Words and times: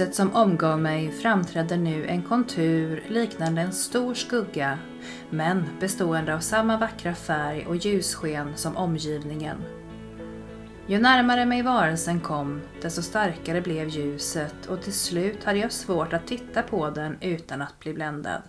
ljuset 0.00 0.14
som 0.14 0.36
omgav 0.36 0.80
mig 0.80 1.12
framträdde 1.12 1.76
nu 1.76 2.06
en 2.06 2.22
kontur 2.22 3.04
liknande 3.08 3.60
en 3.60 3.72
stor 3.72 4.14
skugga, 4.14 4.78
men 5.30 5.64
bestående 5.80 6.34
av 6.34 6.40
samma 6.40 6.76
vackra 6.76 7.14
färg 7.14 7.66
och 7.66 7.76
ljussken 7.76 8.56
som 8.56 8.76
omgivningen. 8.76 9.64
Ju 10.86 10.98
närmare 10.98 11.46
mig 11.46 11.62
varelsen 11.62 12.20
kom, 12.20 12.60
desto 12.82 13.02
starkare 13.02 13.60
blev 13.60 13.88
ljuset 13.88 14.66
och 14.66 14.82
till 14.82 14.92
slut 14.92 15.44
hade 15.44 15.58
jag 15.58 15.72
svårt 15.72 16.12
att 16.12 16.26
titta 16.26 16.62
på 16.62 16.90
den 16.90 17.16
utan 17.20 17.62
att 17.62 17.78
bli 17.78 17.94
bländad. 17.94 18.42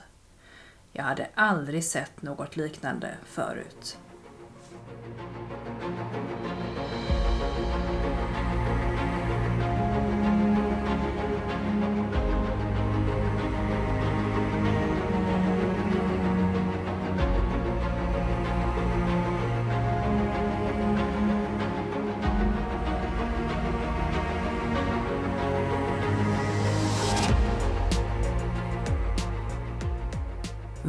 Jag 0.91 1.03
hade 1.03 1.27
aldrig 1.35 1.83
sett 1.83 2.21
något 2.21 2.55
liknande 2.55 3.09
förut. 3.25 3.97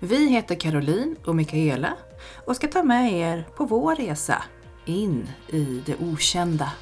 Vi 0.00 0.28
heter 0.28 0.54
Caroline 0.54 1.16
och 1.24 1.36
Mikaela 1.36 1.92
och 2.44 2.56
ska 2.56 2.66
ta 2.68 2.82
med 2.82 3.12
er 3.12 3.48
på 3.56 3.64
vår 3.64 3.96
resa 3.96 4.42
in 4.84 5.28
i 5.48 5.82
det 5.86 5.96
okända. 5.96 6.72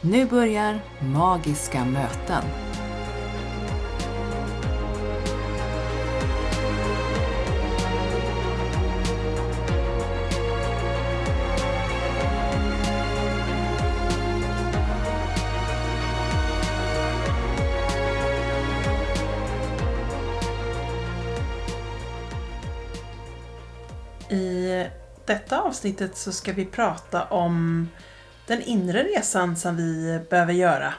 Nu 0.00 0.26
börjar 0.26 0.80
Magiska 1.00 1.84
möten. 1.84 2.44
Detta 25.28 25.60
avsnittet 25.60 26.16
så 26.16 26.32
ska 26.32 26.52
vi 26.52 26.64
prata 26.64 27.24
om 27.24 27.88
den 28.46 28.62
inre 28.62 29.02
resan 29.02 29.56
som 29.56 29.76
vi 29.76 30.20
behöver 30.30 30.52
göra. 30.52 30.94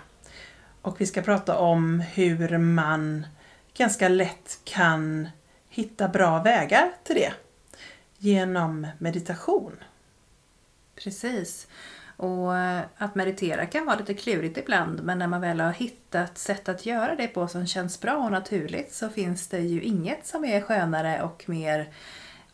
Och 0.82 1.02
vi 1.02 1.06
ska 1.06 1.22
prata 1.22 1.58
om 1.58 2.00
hur 2.00 2.58
man 2.58 3.28
ganska 3.78 4.10
lätt 4.10 4.60
kan 4.64 5.30
hitta 5.70 6.08
bra 6.08 6.44
vägar 6.44 6.92
till 7.04 7.16
det 7.16 7.34
genom 8.18 8.88
meditation. 8.98 9.76
Precis. 10.96 11.68
Och 12.18 12.58
eh, 12.58 12.82
att 12.98 13.16
meditera 13.16 13.66
kan 13.66 13.86
vara 13.86 13.98
lite 13.98 14.14
klurigt 14.14 14.58
ibland 14.58 15.04
men 15.04 15.20
när 15.20 15.28
man 15.28 15.42
väl 15.42 15.60
har 15.60 15.72
hittat 15.72 16.38
sätt 16.38 16.70
att 16.70 16.86
göra 16.86 17.16
det 17.16 17.28
på 17.28 17.48
som 17.48 17.68
känns 17.68 18.02
bra 18.02 18.18
och 18.18 18.32
naturligt 18.32 18.94
så 18.94 19.10
finns 19.10 19.48
det 19.48 19.60
ju 19.60 19.82
inget 19.82 20.28
som 20.28 20.46
är 20.46 20.62
skönare 20.62 21.22
och 21.22 21.44
mer 21.48 21.90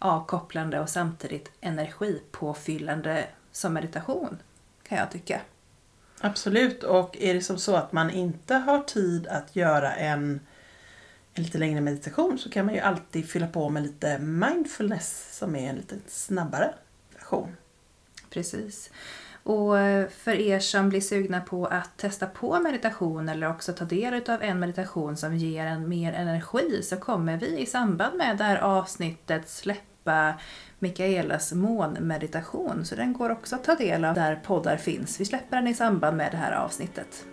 avkopplande 0.06 0.80
och 0.80 0.90
samtidigt 0.90 1.52
energipåfyllande 1.62 3.28
som 3.52 3.74
meditation 3.74 4.38
kan 4.88 4.98
jag 4.98 5.12
tycka. 5.12 5.42
Absolut, 6.22 6.84
och 6.84 7.18
är 7.20 7.34
det 7.34 7.42
som 7.42 7.58
så 7.58 7.76
att 7.76 7.92
man 7.92 8.12
inte 8.12 8.56
har 8.56 8.80
tid 8.80 9.28
att 9.28 9.56
göra 9.56 9.96
en, 9.96 10.40
en 11.34 11.44
lite 11.44 11.58
längre 11.58 11.82
meditation 11.82 12.38
så 12.38 12.50
kan 12.50 12.66
man 12.66 12.76
ju 12.76 12.82
alltid 12.82 13.30
fylla 13.30 13.48
på 13.48 13.70
med 13.70 13.84
lite 13.84 14.20
mindfulness 14.20 15.38
som 15.38 15.56
är 15.56 15.70
en 15.70 15.76
lite 15.76 15.96
snabbare 16.08 16.74
version. 17.14 17.56
Precis. 18.30 18.92
Och 19.44 19.74
för 20.12 20.34
er 20.34 20.60
som 20.60 20.90
blir 20.90 21.02
sugna 21.02 21.42
på 21.42 21.66
att 21.66 21.98
testa 21.98 22.28
på 22.28 22.60
meditation 22.60 23.30
eller 23.30 23.50
också 23.50 23.74
ta 23.74 23.86
del 23.86 24.30
av 24.30 24.44
en 24.44 24.60
meditation 24.60 25.18
som 25.18 25.36
ger 25.36 25.66
en 25.66 25.90
mer 25.90 26.14
energi 26.14 26.84
så 26.84 26.98
kommer 26.98 27.38
vi 27.38 27.60
i 27.60 27.66
samband 27.66 28.18
med 28.18 28.38
det 28.38 28.44
här 28.44 28.58
avsnittet 28.58 29.50
släppa 29.50 29.95
Mikaelas 30.80 31.54
månmeditation. 31.54 32.86
Så 32.86 32.96
den 32.96 33.14
går 33.14 33.30
också 33.30 33.56
att 33.56 33.64
ta 33.64 33.76
del 33.76 34.06
av 34.06 34.16
där 34.16 34.36
poddar 34.36 34.78
finns. 34.78 35.20
Vi 35.20 35.26
släpper 35.26 35.58
den 35.58 35.68
i 35.68 35.74
samband 35.74 36.18
med 36.18 36.32
det 36.32 36.38
här 36.38 36.52
avsnittet. 36.52 37.26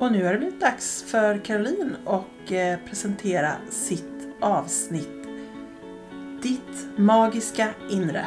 Och 0.00 0.12
nu 0.12 0.24
har 0.24 0.32
det 0.32 0.38
blivit 0.38 0.60
dags 0.60 1.02
för 1.02 1.44
Caroline 1.44 1.96
att 2.06 2.50
eh, 2.50 2.88
presentera 2.88 3.52
sitt 3.70 4.28
avsnitt 4.40 5.24
Ditt 6.42 6.98
magiska 6.98 7.68
inre. 7.90 8.26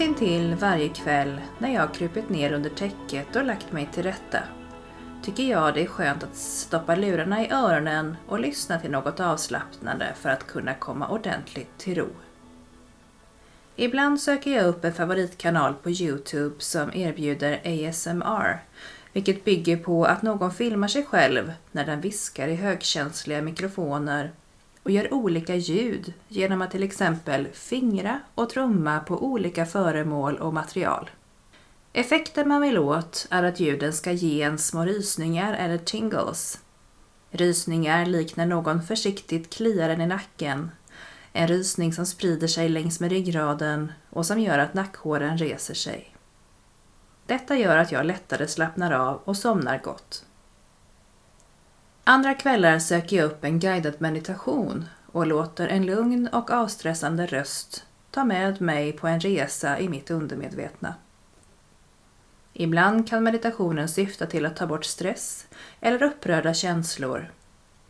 Nästintill 0.00 0.54
varje 0.54 0.88
kväll 0.88 1.40
när 1.58 1.74
jag 1.74 1.94
krupit 1.94 2.28
ner 2.28 2.52
under 2.52 2.70
täcket 2.70 3.36
och 3.36 3.44
lagt 3.44 3.72
mig 3.72 3.88
till 3.92 4.02
rätta 4.02 4.38
tycker 5.22 5.42
jag 5.42 5.74
det 5.74 5.82
är 5.82 5.86
skönt 5.86 6.22
att 6.22 6.36
stoppa 6.36 6.94
lurarna 6.96 7.46
i 7.46 7.50
öronen 7.50 8.16
och 8.28 8.40
lyssna 8.40 8.80
till 8.80 8.90
något 8.90 9.20
avslappnande 9.20 10.14
för 10.20 10.28
att 10.28 10.46
kunna 10.46 10.74
komma 10.74 11.08
ordentligt 11.08 11.78
till 11.78 11.94
ro. 11.94 12.08
Ibland 13.76 14.20
söker 14.20 14.50
jag 14.50 14.66
upp 14.66 14.84
en 14.84 14.94
favoritkanal 14.94 15.74
på 15.74 15.90
Youtube 15.90 16.54
som 16.58 16.94
erbjuder 16.94 17.60
ASMR, 17.64 18.64
vilket 19.12 19.44
bygger 19.44 19.76
på 19.76 20.04
att 20.04 20.22
någon 20.22 20.52
filmar 20.52 20.88
sig 20.88 21.04
själv 21.04 21.52
när 21.72 21.86
den 21.86 22.00
viskar 22.00 22.48
i 22.48 22.54
högkänsliga 22.54 23.42
mikrofoner 23.42 24.30
och 24.90 24.94
gör 24.94 25.14
olika 25.14 25.54
ljud 25.54 26.12
genom 26.28 26.62
att 26.62 26.70
till 26.70 26.82
exempel 26.82 27.48
fingra 27.52 28.20
och 28.34 28.50
trumma 28.50 29.00
på 29.00 29.24
olika 29.24 29.66
föremål 29.66 30.36
och 30.36 30.54
material. 30.54 31.10
Effekten 31.92 32.48
man 32.48 32.60
vill 32.60 32.78
åt 32.78 33.26
är 33.30 33.42
att 33.42 33.60
ljuden 33.60 33.92
ska 33.92 34.12
ge 34.12 34.42
en 34.42 34.58
små 34.58 34.84
rysningar 34.84 35.54
eller 35.54 35.78
tingles. 35.78 36.60
Rysningar 37.30 38.06
liknar 38.06 38.46
någon 38.46 38.82
försiktigt 38.82 39.54
kliar 39.54 39.88
en 39.88 40.00
i 40.00 40.06
nacken. 40.06 40.70
En 41.32 41.48
rysning 41.48 41.92
som 41.92 42.06
sprider 42.06 42.48
sig 42.48 42.68
längs 42.68 43.00
med 43.00 43.10
ryggraden 43.10 43.92
och 44.10 44.26
som 44.26 44.40
gör 44.40 44.58
att 44.58 44.74
nackhåren 44.74 45.38
reser 45.38 45.74
sig. 45.74 46.14
Detta 47.26 47.56
gör 47.56 47.76
att 47.76 47.92
jag 47.92 48.06
lättare 48.06 48.48
slappnar 48.48 48.92
av 48.92 49.20
och 49.24 49.36
somnar 49.36 49.78
gott. 49.84 50.24
Andra 52.10 52.34
kvällar 52.34 52.78
söker 52.78 53.16
jag 53.16 53.26
upp 53.26 53.44
en 53.44 53.58
guidad 53.58 53.94
meditation 53.98 54.84
och 55.06 55.26
låter 55.26 55.68
en 55.68 55.86
lugn 55.86 56.28
och 56.32 56.50
avstressande 56.50 57.26
röst 57.26 57.84
ta 58.10 58.24
med 58.24 58.60
mig 58.60 58.92
på 58.92 59.06
en 59.06 59.20
resa 59.20 59.78
i 59.78 59.88
mitt 59.88 60.10
undermedvetna. 60.10 60.94
Ibland 62.52 63.08
kan 63.08 63.24
meditationen 63.24 63.88
syfta 63.88 64.26
till 64.26 64.46
att 64.46 64.56
ta 64.56 64.66
bort 64.66 64.84
stress 64.84 65.46
eller 65.80 66.02
upprörda 66.02 66.54
känslor. 66.54 67.30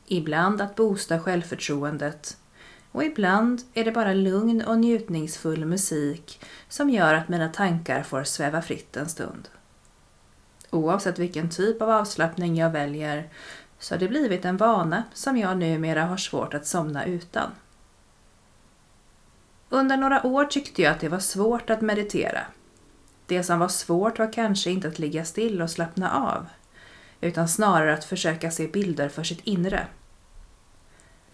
ibland 0.06 0.61
att 0.61 0.76
boosta 0.76 1.20
självförtroendet 1.20 2.37
och 2.93 3.05
ibland 3.05 3.62
är 3.75 3.84
det 3.84 3.93
bara 3.93 4.14
lugn 4.14 4.62
och 4.62 4.78
njutningsfull 4.78 5.64
musik 5.64 6.40
som 6.69 6.90
gör 6.90 7.14
att 7.14 7.28
mina 7.28 7.49
tankar 7.49 8.02
får 8.02 8.25
sväva 8.25 8.62
fritt 8.62 8.96
en 8.96 9.08
stund. 9.08 9.49
Oavsett 10.70 11.19
vilken 11.19 11.50
typ 11.50 11.82
av 11.82 11.90
avslappning 11.90 12.56
jag 12.56 12.70
väljer 12.70 13.28
så 13.81 13.94
har 13.94 13.99
det 13.99 14.09
blivit 14.09 14.44
en 14.44 14.56
vana 14.56 15.03
som 15.15 15.37
jag 15.37 15.59
numera 15.59 16.05
har 16.05 16.17
svårt 16.17 16.55
att 16.55 16.67
somna 16.67 17.05
utan. 17.05 17.50
Under 19.69 19.97
några 19.97 20.27
år 20.27 20.44
tyckte 20.44 20.82
jag 20.82 20.93
att 20.93 21.00
det 21.00 21.09
var 21.09 21.19
svårt 21.19 21.71
att 21.71 21.81
meditera. 21.81 22.41
Det 23.27 23.43
som 23.43 23.59
var 23.59 23.69
svårt 23.69 24.19
var 24.19 24.32
kanske 24.32 24.71
inte 24.71 24.88
att 24.88 24.99
ligga 24.99 25.25
still 25.25 25.62
och 25.62 25.71
slappna 25.71 26.11
av, 26.11 26.47
utan 27.21 27.49
snarare 27.49 27.94
att 27.94 28.05
försöka 28.05 28.50
se 28.50 28.67
bilder 28.67 29.09
för 29.09 29.23
sitt 29.23 29.41
inre. 29.44 29.87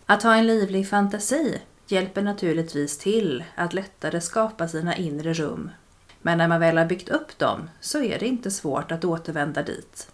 Att 0.07 0.23
ha 0.23 0.35
en 0.35 0.47
livlig 0.47 0.89
fantasi 0.89 1.63
hjälper 1.87 2.23
naturligtvis 2.23 2.99
till 2.99 3.45
att 3.55 3.75
lättare 3.75 4.21
skapa 4.21 4.69
sina 4.69 4.97
inre 4.97 5.33
rum. 5.33 5.71
Men 6.23 6.39
när 6.39 6.49
man 6.49 6.61
väl 6.61 6.79
har 6.79 6.87
byggt 6.87 7.09
upp 7.09 7.39
dem 7.39 7.71
så 7.81 8.03
är 8.03 8.19
det 8.19 8.27
inte 8.27 8.51
svårt 8.51 8.93
att 8.93 9.05
återvända 9.05 9.63
dit. 9.63 10.11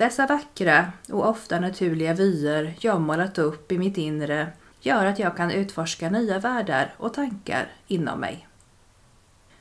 Dessa 0.00 0.26
vackra 0.26 0.92
och 1.08 1.28
ofta 1.28 1.60
naturliga 1.60 2.14
vyer 2.14 2.74
jag 2.80 3.00
målat 3.00 3.38
upp 3.38 3.72
i 3.72 3.78
mitt 3.78 3.98
inre 3.98 4.48
gör 4.80 5.06
att 5.06 5.18
jag 5.18 5.36
kan 5.36 5.50
utforska 5.50 6.10
nya 6.10 6.38
världar 6.38 6.94
och 6.96 7.14
tankar 7.14 7.68
inom 7.86 8.20
mig. 8.20 8.48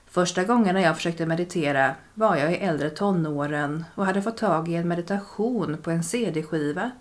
Första 0.05 0.43
gången 0.43 0.81
jag 0.81 0.95
försökte 0.95 1.25
meditera 1.25 1.95
var 2.13 2.35
jag 2.35 2.51
i 2.51 2.55
äldre 2.55 2.89
tonåren 2.89 3.85
och 3.95 4.05
hade 4.05 4.21
fått 4.21 4.37
tag 4.37 4.69
i 4.69 4.75
en 4.75 4.87
meditation 4.87 5.77
på 5.77 5.91
en 5.91 6.03
CD-skiva 6.03 6.91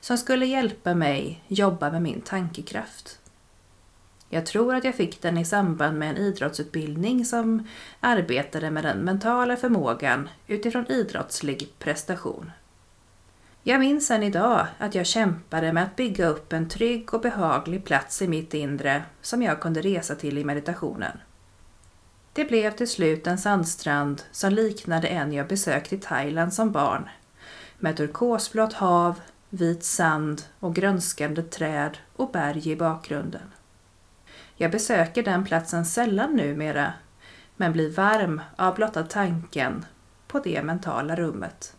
som 0.00 0.18
skulle 0.18 0.46
hjälpa 0.46 0.94
mig 0.94 1.44
jobba 1.48 1.90
med 1.90 2.02
min 2.02 2.20
tankekraft. 2.20 3.18
Jag 4.28 4.46
tror 4.46 4.74
att 4.74 4.84
jag 4.84 4.94
fick 4.94 5.22
den 5.22 5.38
i 5.38 5.44
samband 5.44 5.98
med 5.98 6.10
en 6.10 6.16
idrottsutbildning 6.16 7.24
som 7.24 7.68
arbetade 8.00 8.70
med 8.70 8.84
den 8.84 8.98
mentala 8.98 9.56
förmågan 9.56 10.28
utifrån 10.46 10.86
idrottslig 10.90 11.72
prestation. 11.78 12.50
Jag 13.68 13.80
minns 13.80 14.10
än 14.10 14.22
idag 14.22 14.66
att 14.78 14.94
jag 14.94 15.06
kämpade 15.06 15.72
med 15.72 15.82
att 15.82 15.96
bygga 15.96 16.26
upp 16.26 16.52
en 16.52 16.68
trygg 16.68 17.14
och 17.14 17.20
behaglig 17.20 17.84
plats 17.84 18.22
i 18.22 18.28
mitt 18.28 18.54
inre 18.54 19.02
som 19.22 19.42
jag 19.42 19.60
kunde 19.60 19.80
resa 19.80 20.14
till 20.14 20.38
i 20.38 20.44
meditationen. 20.44 21.18
Det 22.32 22.44
blev 22.44 22.70
till 22.70 22.88
slut 22.88 23.26
en 23.26 23.38
sandstrand 23.38 24.22
som 24.32 24.52
liknade 24.52 25.08
en 25.08 25.32
jag 25.32 25.48
besökt 25.48 25.92
i 25.92 25.98
Thailand 25.98 26.54
som 26.54 26.72
barn. 26.72 27.08
Med 27.78 27.96
turkosblått 27.96 28.72
hav, 28.72 29.20
vit 29.50 29.84
sand 29.84 30.42
och 30.60 30.74
grönskande 30.74 31.42
träd 31.42 31.98
och 32.16 32.30
berg 32.30 32.70
i 32.70 32.76
bakgrunden. 32.76 33.52
Jag 34.56 34.70
besöker 34.70 35.22
den 35.22 35.44
platsen 35.44 35.86
sällan 35.86 36.36
numera, 36.36 36.92
men 37.56 37.72
blir 37.72 37.90
varm 37.90 38.40
av 38.56 38.74
blotta 38.74 39.02
tanken 39.02 39.84
på 40.26 40.38
det 40.38 40.62
mentala 40.62 41.16
rummet. 41.16 41.74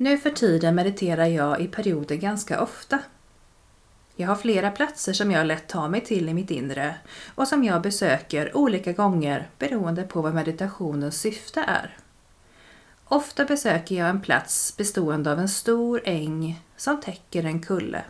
Nu 0.00 0.18
för 0.18 0.30
tiden 0.30 0.74
mediterar 0.74 1.26
jag 1.26 1.60
i 1.60 1.68
perioder 1.68 2.16
ganska 2.16 2.62
ofta. 2.62 2.98
Jag 4.16 4.28
har 4.28 4.36
flera 4.36 4.70
platser 4.70 5.12
som 5.12 5.30
jag 5.30 5.46
lätt 5.46 5.68
tar 5.68 5.88
mig 5.88 6.00
till 6.00 6.28
i 6.28 6.34
mitt 6.34 6.50
inre 6.50 6.94
och 7.34 7.48
som 7.48 7.64
jag 7.64 7.82
besöker 7.82 8.56
olika 8.56 8.92
gånger 8.92 9.48
beroende 9.58 10.02
på 10.02 10.22
vad 10.22 10.34
meditationens 10.34 11.20
syfte 11.20 11.60
är. 11.60 11.96
Ofta 13.04 13.44
besöker 13.44 13.94
jag 13.94 14.08
en 14.08 14.20
plats 14.20 14.76
bestående 14.76 15.32
av 15.32 15.38
en 15.38 15.48
stor 15.48 16.00
äng 16.04 16.62
som 16.76 17.00
täcker 17.00 17.44
en 17.44 17.62
kulle. 17.62 18.04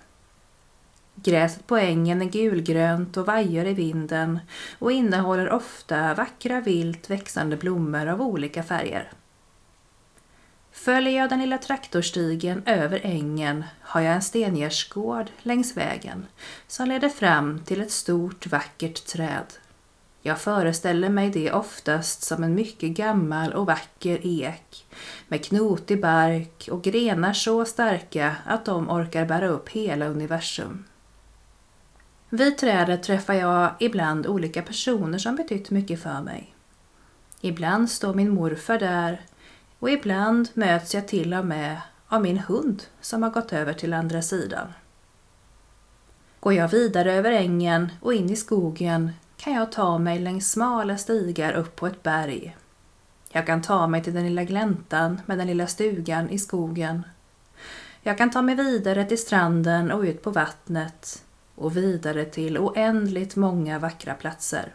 Gräset 1.14 1.66
på 1.66 1.76
ängen 1.76 2.22
är 2.22 2.26
gulgrönt 2.26 3.16
och 3.16 3.26
vajar 3.26 3.64
i 3.64 3.74
vinden 3.74 4.38
och 4.78 4.92
innehåller 4.92 5.50
ofta 5.50 6.14
vackra 6.14 6.60
vilt 6.60 7.10
växande 7.10 7.56
blommor 7.56 8.06
av 8.06 8.22
olika 8.22 8.62
färger. 8.62 9.12
Följer 10.88 11.20
jag 11.20 11.30
den 11.30 11.40
lilla 11.40 11.58
traktorstigen 11.58 12.62
över 12.66 13.00
ängen 13.02 13.64
har 13.80 14.00
jag 14.00 14.14
en 14.14 14.22
stengärdsgård 14.22 15.26
längs 15.42 15.76
vägen 15.76 16.26
som 16.66 16.88
leder 16.88 17.08
fram 17.08 17.60
till 17.64 17.80
ett 17.80 17.90
stort 17.90 18.46
vackert 18.46 19.06
träd. 19.06 19.44
Jag 20.22 20.40
föreställer 20.40 21.08
mig 21.08 21.30
det 21.30 21.52
oftast 21.52 22.22
som 22.22 22.44
en 22.44 22.54
mycket 22.54 22.90
gammal 22.90 23.52
och 23.52 23.66
vacker 23.66 24.20
ek 24.22 24.86
med 25.28 25.44
knotig 25.44 26.02
bark 26.02 26.68
och 26.72 26.82
grenar 26.82 27.32
så 27.32 27.64
starka 27.64 28.36
att 28.46 28.64
de 28.64 28.90
orkar 28.90 29.24
bära 29.24 29.48
upp 29.48 29.68
hela 29.68 30.06
universum. 30.06 30.84
Vid 32.28 32.58
trädet 32.58 33.02
träffar 33.02 33.34
jag 33.34 33.70
ibland 33.80 34.26
olika 34.26 34.62
personer 34.62 35.18
som 35.18 35.36
betytt 35.36 35.70
mycket 35.70 36.02
för 36.02 36.20
mig. 36.20 36.54
Ibland 37.40 37.90
står 37.90 38.14
min 38.14 38.30
morfar 38.30 38.78
där 38.78 39.20
och 39.78 39.90
ibland 39.90 40.48
möts 40.54 40.94
jag 40.94 41.08
till 41.08 41.34
och 41.34 41.46
med 41.46 41.80
av 42.08 42.22
min 42.22 42.38
hund 42.38 42.82
som 43.00 43.22
har 43.22 43.30
gått 43.30 43.52
över 43.52 43.72
till 43.72 43.94
andra 43.94 44.22
sidan. 44.22 44.72
Går 46.40 46.52
jag 46.54 46.68
vidare 46.68 47.12
över 47.12 47.32
ängen 47.32 47.92
och 48.00 48.14
in 48.14 48.30
i 48.30 48.36
skogen 48.36 49.10
kan 49.36 49.52
jag 49.52 49.72
ta 49.72 49.98
mig 49.98 50.18
längs 50.18 50.50
smala 50.50 50.96
stigar 50.96 51.52
upp 51.52 51.76
på 51.76 51.86
ett 51.86 52.02
berg. 52.02 52.56
Jag 53.30 53.46
kan 53.46 53.62
ta 53.62 53.86
mig 53.86 54.04
till 54.04 54.14
den 54.14 54.24
lilla 54.24 54.44
gläntan 54.44 55.20
med 55.26 55.38
den 55.38 55.46
lilla 55.46 55.66
stugan 55.66 56.30
i 56.30 56.38
skogen. 56.38 57.02
Jag 58.02 58.18
kan 58.18 58.30
ta 58.30 58.42
mig 58.42 58.54
vidare 58.54 59.04
till 59.04 59.18
stranden 59.18 59.92
och 59.92 60.02
ut 60.02 60.22
på 60.22 60.30
vattnet 60.30 61.24
och 61.54 61.76
vidare 61.76 62.24
till 62.24 62.58
oändligt 62.58 63.36
många 63.36 63.78
vackra 63.78 64.14
platser. 64.14 64.74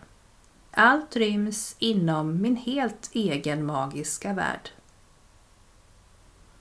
Allt 0.71 1.15
ryms 1.15 1.75
inom 1.79 2.41
min 2.41 2.55
helt 2.55 3.09
egen 3.13 3.65
magiska 3.65 4.33
värld. 4.33 4.69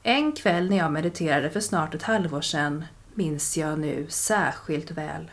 En 0.03 0.33
kväll 0.33 0.71
när 0.71 0.77
jag 0.77 0.93
mediterade 0.93 1.51
för 1.51 1.61
snart 1.61 1.95
ett 1.95 2.03
halvår 2.03 2.41
sedan 2.41 2.85
minns 3.15 3.57
jag 3.57 3.79
nu 3.79 4.07
särskilt 4.09 4.91
väl. 4.91 5.31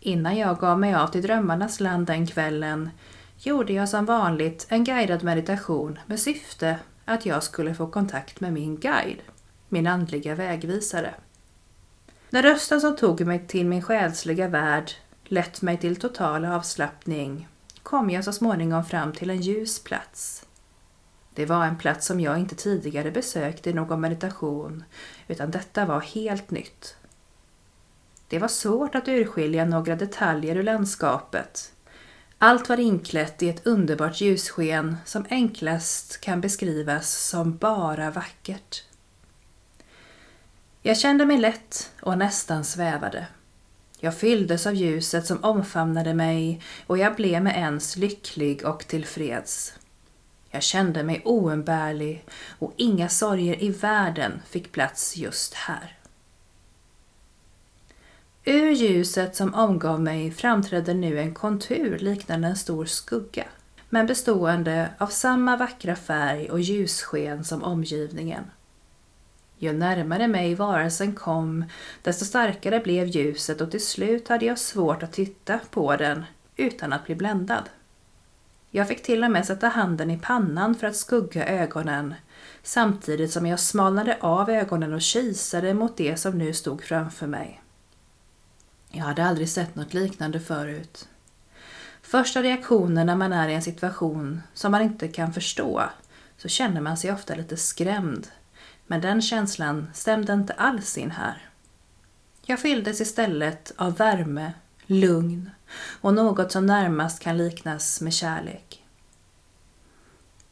Innan 0.00 0.36
jag 0.36 0.58
gav 0.58 0.78
mig 0.78 0.94
av 0.94 1.06
till 1.06 1.22
drömmarnas 1.22 1.80
land 1.80 2.06
den 2.06 2.26
kvällen 2.26 2.90
gjorde 3.38 3.72
jag 3.72 3.88
som 3.88 4.06
vanligt 4.06 4.66
en 4.68 4.84
guidad 4.84 5.22
meditation 5.22 5.98
med 6.06 6.20
syfte 6.20 6.78
att 7.04 7.26
jag 7.26 7.42
skulle 7.42 7.74
få 7.74 7.86
kontakt 7.86 8.40
med 8.40 8.52
min 8.52 8.76
guide, 8.76 9.22
min 9.68 9.86
andliga 9.86 10.34
vägvisare. 10.34 11.14
När 12.30 12.42
rösten 12.42 12.80
som 12.80 12.96
tog 12.96 13.20
mig 13.20 13.46
till 13.46 13.66
min 13.66 13.82
själsliga 13.82 14.48
värld 14.48 14.92
lett 15.24 15.62
mig 15.62 15.76
till 15.76 15.96
total 15.96 16.44
avslappning 16.44 17.48
kom 17.82 18.10
jag 18.10 18.24
så 18.24 18.32
småningom 18.32 18.84
fram 18.84 19.12
till 19.12 19.30
en 19.30 19.40
ljus 19.40 19.84
plats. 19.84 20.46
Det 21.34 21.46
var 21.46 21.66
en 21.66 21.78
plats 21.78 22.06
som 22.06 22.20
jag 22.20 22.38
inte 22.38 22.54
tidigare 22.54 23.10
besökt 23.10 23.66
i 23.66 23.72
någon 23.72 24.00
meditation, 24.00 24.84
utan 25.28 25.50
detta 25.50 25.86
var 25.86 26.00
helt 26.00 26.50
nytt. 26.50 26.96
Det 28.28 28.38
var 28.38 28.48
svårt 28.48 28.94
att 28.94 29.08
urskilja 29.08 29.64
några 29.64 29.96
detaljer 29.96 30.56
ur 30.56 30.62
landskapet. 30.62 31.72
Allt 32.38 32.68
var 32.68 32.80
inklätt 32.80 33.42
i 33.42 33.48
ett 33.48 33.66
underbart 33.66 34.20
ljussken 34.20 34.96
som 35.04 35.26
enklast 35.30 36.20
kan 36.20 36.40
beskrivas 36.40 37.28
som 37.28 37.56
bara 37.56 38.10
vackert. 38.10 38.84
Jag 40.82 40.98
kände 40.98 41.26
mig 41.26 41.38
lätt 41.38 41.90
och 42.00 42.18
nästan 42.18 42.64
svävade. 42.64 43.26
Jag 43.98 44.18
fylldes 44.18 44.66
av 44.66 44.74
ljuset 44.74 45.26
som 45.26 45.44
omfamnade 45.44 46.14
mig 46.14 46.62
och 46.86 46.98
jag 46.98 47.16
blev 47.16 47.42
med 47.42 47.56
ens 47.56 47.96
lycklig 47.96 48.64
och 48.64 48.86
tillfreds. 48.86 49.74
Jag 50.54 50.62
kände 50.62 51.02
mig 51.02 51.22
oumbärlig 51.24 52.24
och 52.58 52.72
inga 52.76 53.08
sorger 53.08 53.62
i 53.62 53.70
världen 53.70 54.42
fick 54.46 54.72
plats 54.72 55.16
just 55.16 55.54
här. 55.54 55.96
Ur 58.44 58.70
ljuset 58.70 59.36
som 59.36 59.54
omgav 59.54 60.00
mig 60.00 60.30
framträdde 60.30 60.94
nu 60.94 61.20
en 61.20 61.34
kontur 61.34 61.98
liknande 61.98 62.48
en 62.48 62.56
stor 62.56 62.84
skugga, 62.84 63.44
men 63.88 64.06
bestående 64.06 64.88
av 64.98 65.06
samma 65.06 65.56
vackra 65.56 65.96
färg 65.96 66.50
och 66.50 66.60
ljussken 66.60 67.44
som 67.44 67.62
omgivningen. 67.62 68.44
Ju 69.58 69.72
närmare 69.72 70.28
mig 70.28 70.54
varelsen 70.54 71.14
kom, 71.14 71.64
desto 72.02 72.24
starkare 72.24 72.80
blev 72.80 73.06
ljuset 73.06 73.60
och 73.60 73.70
till 73.70 73.86
slut 73.86 74.28
hade 74.28 74.46
jag 74.46 74.58
svårt 74.58 75.02
att 75.02 75.12
titta 75.12 75.60
på 75.70 75.96
den 75.96 76.24
utan 76.56 76.92
att 76.92 77.04
bli 77.04 77.14
bländad. 77.14 77.68
Jag 78.74 78.88
fick 78.88 79.02
till 79.02 79.24
och 79.24 79.30
med 79.30 79.46
sätta 79.46 79.68
handen 79.68 80.10
i 80.10 80.18
pannan 80.18 80.74
för 80.74 80.86
att 80.86 80.96
skugga 80.96 81.46
ögonen 81.46 82.14
samtidigt 82.62 83.32
som 83.32 83.46
jag 83.46 83.60
smalnade 83.60 84.18
av 84.20 84.50
ögonen 84.50 84.94
och 84.94 85.02
kisade 85.02 85.74
mot 85.74 85.96
det 85.96 86.16
som 86.16 86.38
nu 86.38 86.52
stod 86.52 86.82
framför 86.82 87.26
mig. 87.26 87.62
Jag 88.88 89.04
hade 89.04 89.24
aldrig 89.24 89.48
sett 89.48 89.74
något 89.74 89.94
liknande 89.94 90.40
förut. 90.40 91.08
Första 92.02 92.42
reaktionen 92.42 93.06
när 93.06 93.16
man 93.16 93.32
är 93.32 93.48
i 93.48 93.54
en 93.54 93.62
situation 93.62 94.42
som 94.54 94.72
man 94.72 94.82
inte 94.82 95.08
kan 95.08 95.32
förstå 95.32 95.82
så 96.36 96.48
känner 96.48 96.80
man 96.80 96.96
sig 96.96 97.12
ofta 97.12 97.34
lite 97.34 97.56
skrämd. 97.56 98.28
Men 98.86 99.00
den 99.00 99.22
känslan 99.22 99.90
stämde 99.94 100.32
inte 100.32 100.52
alls 100.52 100.98
in 100.98 101.10
här. 101.10 101.48
Jag 102.42 102.60
fylldes 102.60 103.00
istället 103.00 103.72
av 103.76 103.96
värme, 103.96 104.52
lugn 104.86 105.50
och 106.00 106.14
något 106.14 106.52
som 106.52 106.66
närmast 106.66 107.22
kan 107.22 107.38
liknas 107.38 108.00
med 108.00 108.14
kärlek. 108.14 108.82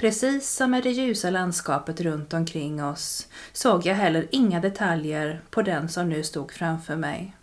Precis 0.00 0.50
som 0.50 0.70
med 0.70 0.82
det 0.82 0.90
ljusa 0.90 1.30
landskapet 1.30 2.00
runt 2.00 2.32
omkring 2.32 2.84
oss 2.84 3.28
såg 3.52 3.86
jag 3.86 3.94
heller 3.94 4.28
inga 4.30 4.60
detaljer 4.60 5.40
på 5.50 5.62
den 5.62 5.88
som 5.88 6.08
nu 6.08 6.22
stod 6.22 6.52
framför 6.52 6.96
mig. 6.96 7.36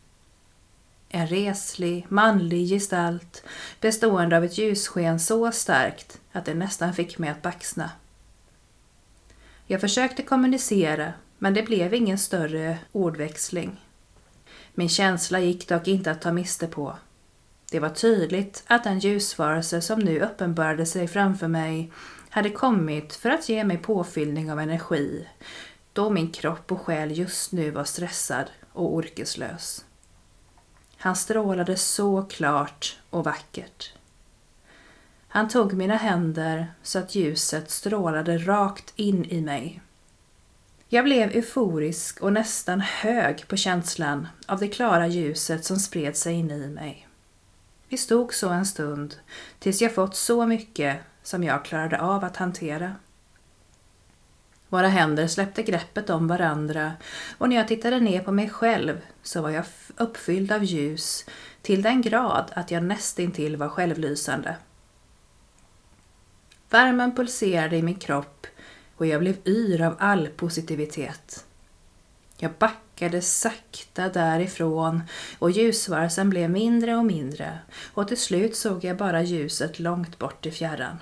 En 1.10 1.28
reslig, 1.28 2.06
manlig 2.10 2.70
gestalt 2.70 3.44
bestående 3.82 4.38
av 4.38 4.44
ett 4.44 4.58
ljussken 4.58 5.20
så 5.20 5.52
starkt 5.52 6.20
att 6.32 6.46
det 6.46 6.54
nästan 6.54 6.94
fick 6.94 7.18
mig 7.18 7.30
att 7.30 7.42
baxna. 7.42 7.92
Jag 9.66 9.82
försökte 9.82 10.24
kommunicera, 10.24 11.14
men 11.38 11.54
det 11.54 11.64
blev 11.64 11.94
ingen 11.94 12.18
större 12.18 12.78
ordväxling. 12.92 13.82
Min 14.74 14.90
känsla 14.90 15.40
gick 15.40 15.68
dock 15.68 15.88
inte 15.88 16.12
att 16.12 16.22
ta 16.22 16.32
miste 16.32 16.68
på. 16.68 16.96
Det 17.72 17.80
var 17.80 17.90
tydligt 17.90 18.64
att 18.68 18.84
den 18.84 19.00
ljusvarelse 19.00 19.82
som 19.82 20.00
nu 20.00 20.20
uppenbarade 20.20 20.86
sig 20.86 21.08
framför 21.08 21.48
mig 21.48 21.92
hade 22.30 22.50
kommit 22.50 23.14
för 23.14 23.30
att 23.30 23.50
ge 23.50 23.64
mig 23.64 23.78
påfyllning 23.78 24.52
av 24.52 24.60
energi, 24.60 25.28
då 25.94 26.10
min 26.10 26.32
kropp 26.32 26.72
och 26.72 26.82
själ 26.82 27.18
just 27.18 27.52
nu 27.52 27.72
var 27.72 27.84
stressad 27.84 28.46
och 28.74 28.94
orkeslös. 28.96 29.86
Han 30.98 31.16
strålade 31.16 31.78
så 31.78 32.22
klart 32.22 33.00
och 33.10 33.24
vackert. 33.24 33.94
Han 35.28 35.50
tog 35.50 35.74
mina 35.74 35.96
händer 35.96 36.68
så 36.84 37.00
att 37.00 37.16
ljuset 37.16 37.72
strålade 37.72 38.38
rakt 38.38 38.94
in 38.96 39.26
i 39.26 39.42
mig. 39.42 39.82
Jag 40.90 41.06
blev 41.06 41.30
euforisk 41.32 42.22
och 42.22 42.34
nästan 42.34 42.82
hög 42.82 43.48
på 43.48 43.58
känslan 43.58 44.28
av 44.48 44.60
det 44.60 44.68
klara 44.68 45.08
ljuset 45.08 45.66
som 45.66 45.78
spred 45.78 46.18
sig 46.18 46.34
in 46.34 46.52
i 46.52 46.68
mig. 46.68 47.07
Vi 47.90 47.98
stod 47.98 48.34
så 48.34 48.50
en 48.50 48.66
stund 48.66 49.16
tills 49.60 49.82
jag 49.82 49.96
fått 49.96 50.16
så 50.16 50.46
mycket 50.46 50.98
som 51.24 51.44
jag 51.44 51.66
klarade 51.66 52.02
av 52.02 52.24
att 52.24 52.38
hantera. 52.38 52.96
Våra 54.70 54.88
händer 54.88 55.28
släppte 55.28 55.64
greppet 55.64 56.10
om 56.10 56.28
varandra 56.28 56.92
och 57.38 57.50
när 57.50 57.56
jag 57.56 57.68
tittade 57.68 58.00
ner 58.00 58.22
på 58.22 58.32
mig 58.32 58.50
själv 58.50 59.02
så 59.24 59.42
var 59.42 59.50
jag 59.50 59.66
uppfylld 59.98 60.52
av 60.52 60.64
ljus 60.64 61.26
till 61.62 61.82
den 61.82 62.02
grad 62.02 62.52
att 62.54 62.72
jag 62.72 62.84
nästintill 62.84 63.56
var 63.56 63.70
självlysande. 63.70 64.56
Värmen 66.70 67.16
pulserade 67.16 67.78
i 67.78 67.82
min 67.82 67.96
kropp 67.96 68.48
och 68.96 69.06
jag 69.06 69.20
blev 69.20 69.38
yr 69.46 69.82
av 69.82 69.96
all 70.00 70.28
positivitet. 70.28 71.47
Jag 72.40 72.52
backade 72.60 73.22
sakta 73.22 74.10
därifrån 74.10 75.02
och 75.40 75.52
ljusvarsen 75.52 76.30
blev 76.30 76.50
mindre 76.50 76.96
och 76.96 77.06
mindre 77.06 77.60
och 77.94 78.08
till 78.08 78.18
slut 78.18 78.56
såg 78.56 78.84
jag 78.84 78.98
bara 78.98 79.22
ljuset 79.22 79.80
långt 79.80 80.20
bort 80.20 80.46
i 80.46 80.52
fjärran. 80.52 80.98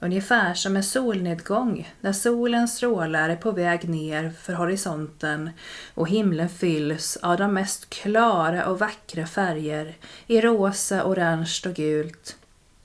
Ungefär 0.00 0.54
som 0.54 0.76
en 0.76 0.84
solnedgång 0.84 1.94
när 2.00 2.12
solens 2.12 2.76
strålar 2.76 3.28
är 3.28 3.36
på 3.36 3.50
väg 3.50 3.88
ner 3.88 4.30
för 4.40 4.52
horisonten 4.52 5.50
och 5.94 6.08
himlen 6.08 6.48
fylls 6.48 7.16
av 7.16 7.36
de 7.36 7.54
mest 7.54 7.90
klara 7.90 8.66
och 8.66 8.78
vackra 8.78 9.26
färger 9.26 9.96
i 10.26 10.40
rosa, 10.40 11.04
orange 11.04 11.60
och 11.66 11.74
gult 11.74 12.36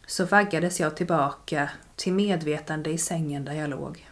så 0.08 0.26
vaggades 0.26 0.80
jag 0.80 0.98
tillbaka 0.98 1.70
till 1.96 2.14
medvetande 2.14 2.90
i 2.90 2.98
sängen 2.98 3.46
där 3.46 3.54
jag 3.54 3.70
låg. 3.70 4.09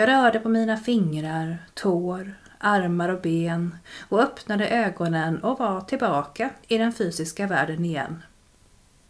Jag 0.00 0.08
rörde 0.08 0.40
på 0.40 0.48
mina 0.48 0.76
fingrar, 0.76 1.58
tår, 1.74 2.34
armar 2.58 3.08
och 3.08 3.20
ben 3.20 3.76
och 4.08 4.20
öppnade 4.20 4.68
ögonen 4.68 5.42
och 5.42 5.58
var 5.58 5.80
tillbaka 5.80 6.50
i 6.68 6.78
den 6.78 6.92
fysiska 6.92 7.46
världen 7.46 7.84
igen. 7.84 8.22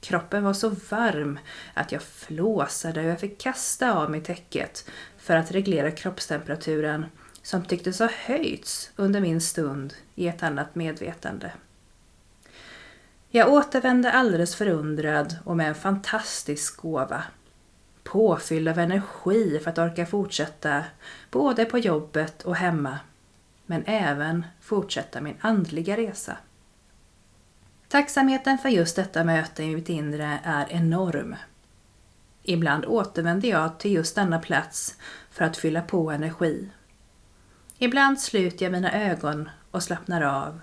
Kroppen 0.01 0.45
var 0.45 0.53
så 0.53 0.69
varm 0.69 1.39
att 1.75 1.93
jag 1.93 2.03
flåsade 2.03 3.01
och 3.01 3.07
jag 3.07 3.21
fick 3.21 3.41
kasta 3.41 3.95
av 3.95 4.11
mig 4.11 4.21
täcket 4.21 4.91
för 5.19 5.37
att 5.37 5.51
reglera 5.51 5.91
kroppstemperaturen 5.91 7.07
som 7.43 7.65
tycktes 7.65 7.99
ha 7.99 8.09
höjts 8.27 8.91
under 8.97 9.21
min 9.21 9.41
stund 9.41 9.95
i 10.15 10.29
ett 10.29 10.43
annat 10.43 10.75
medvetande. 10.75 11.53
Jag 13.29 13.53
återvände 13.53 14.13
alldeles 14.13 14.55
förundrad 14.55 15.37
och 15.45 15.57
med 15.57 15.69
en 15.69 15.75
fantastisk 15.75 16.77
gåva. 16.77 17.25
Påfylld 18.05 18.69
av 18.69 18.79
energi 18.79 19.61
för 19.65 19.71
att 19.71 19.79
orka 19.79 20.07
fortsätta, 20.07 20.85
både 21.31 21.65
på 21.65 21.79
jobbet 21.79 22.43
och 22.43 22.57
hemma. 22.57 22.99
Men 23.67 23.85
även 23.87 24.45
fortsätta 24.61 25.21
min 25.21 25.37
andliga 25.41 25.97
resa. 25.97 26.37
Tacksamheten 27.89 28.59
för 28.59 28.69
just 28.69 28.97
detta 28.97 29.25
möte 29.25 29.63
i 29.63 29.75
mitt 29.75 29.89
inre 29.89 30.41
är 30.45 30.67
enorm. 30.71 31.37
Ibland 32.43 32.87
återvänder 32.87 33.49
jag 33.49 33.79
till 33.79 33.93
just 33.93 34.15
denna 34.15 34.39
plats 34.39 34.97
för 35.31 35.45
att 35.45 35.57
fylla 35.57 35.83
på 35.83 36.11
energi. 36.11 36.69
Ibland 37.79 38.21
sluter 38.21 38.65
jag 38.65 38.73
mina 38.73 38.93
ögon 38.93 39.49
och 39.71 39.83
slappnar 39.83 40.23
av 40.23 40.61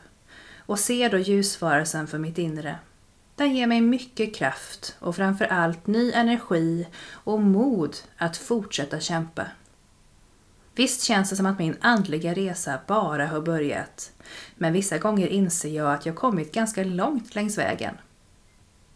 och 0.58 0.80
ser 0.80 1.10
då 1.10 1.18
ljusvarelsen 1.18 2.08
för 2.08 2.18
mitt 2.18 2.38
inre. 2.38 2.76
Den 3.38 3.56
ger 3.56 3.68
mig 3.68 3.82
mycket 3.82 4.36
kraft 4.36 4.96
och 5.00 5.16
framför 5.16 5.46
allt 5.46 5.88
ny 5.88 6.12
energi 6.12 6.88
och 7.12 7.42
mod 7.42 7.96
att 8.18 8.38
fortsätta 8.38 9.00
kämpa. 9.00 9.46
Visst 10.76 11.04
känns 11.04 11.30
det 11.30 11.36
som 11.36 11.46
att 11.46 11.60
min 11.60 11.78
andliga 11.82 12.34
resa 12.34 12.80
bara 12.88 13.26
har 13.28 13.42
börjat, 13.42 14.12
men 14.56 14.74
vissa 14.74 14.98
gånger 14.98 15.28
inser 15.28 15.70
jag 15.70 15.94
att 15.94 16.06
jag 16.06 16.16
kommit 16.16 16.54
ganska 16.54 16.84
långt 16.84 17.36
längs 17.36 17.58
vägen. 17.58 17.98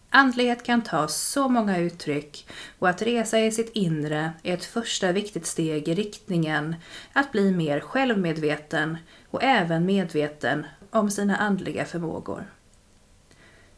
Andlighet 0.10 0.64
kan 0.64 0.82
ta 0.82 1.08
så 1.08 1.50
många 1.50 1.78
uttryck 1.78 2.48
och 2.80 2.90
att 2.90 3.02
resa 3.02 3.40
i 3.40 3.52
sitt 3.52 3.72
inre 3.74 4.32
är 4.44 4.54
ett 4.54 4.66
första 4.66 5.12
viktigt 5.12 5.46
steg 5.46 5.88
i 5.88 5.94
riktningen 5.94 6.76
att 7.14 7.32
bli 7.32 7.52
mer 7.52 7.80
självmedveten 7.80 8.98
och 9.30 9.44
även 9.44 9.86
medveten 9.86 10.66
om 10.90 11.12
sina 11.12 11.38
andliga 11.38 11.86
förmågor. 11.86 12.46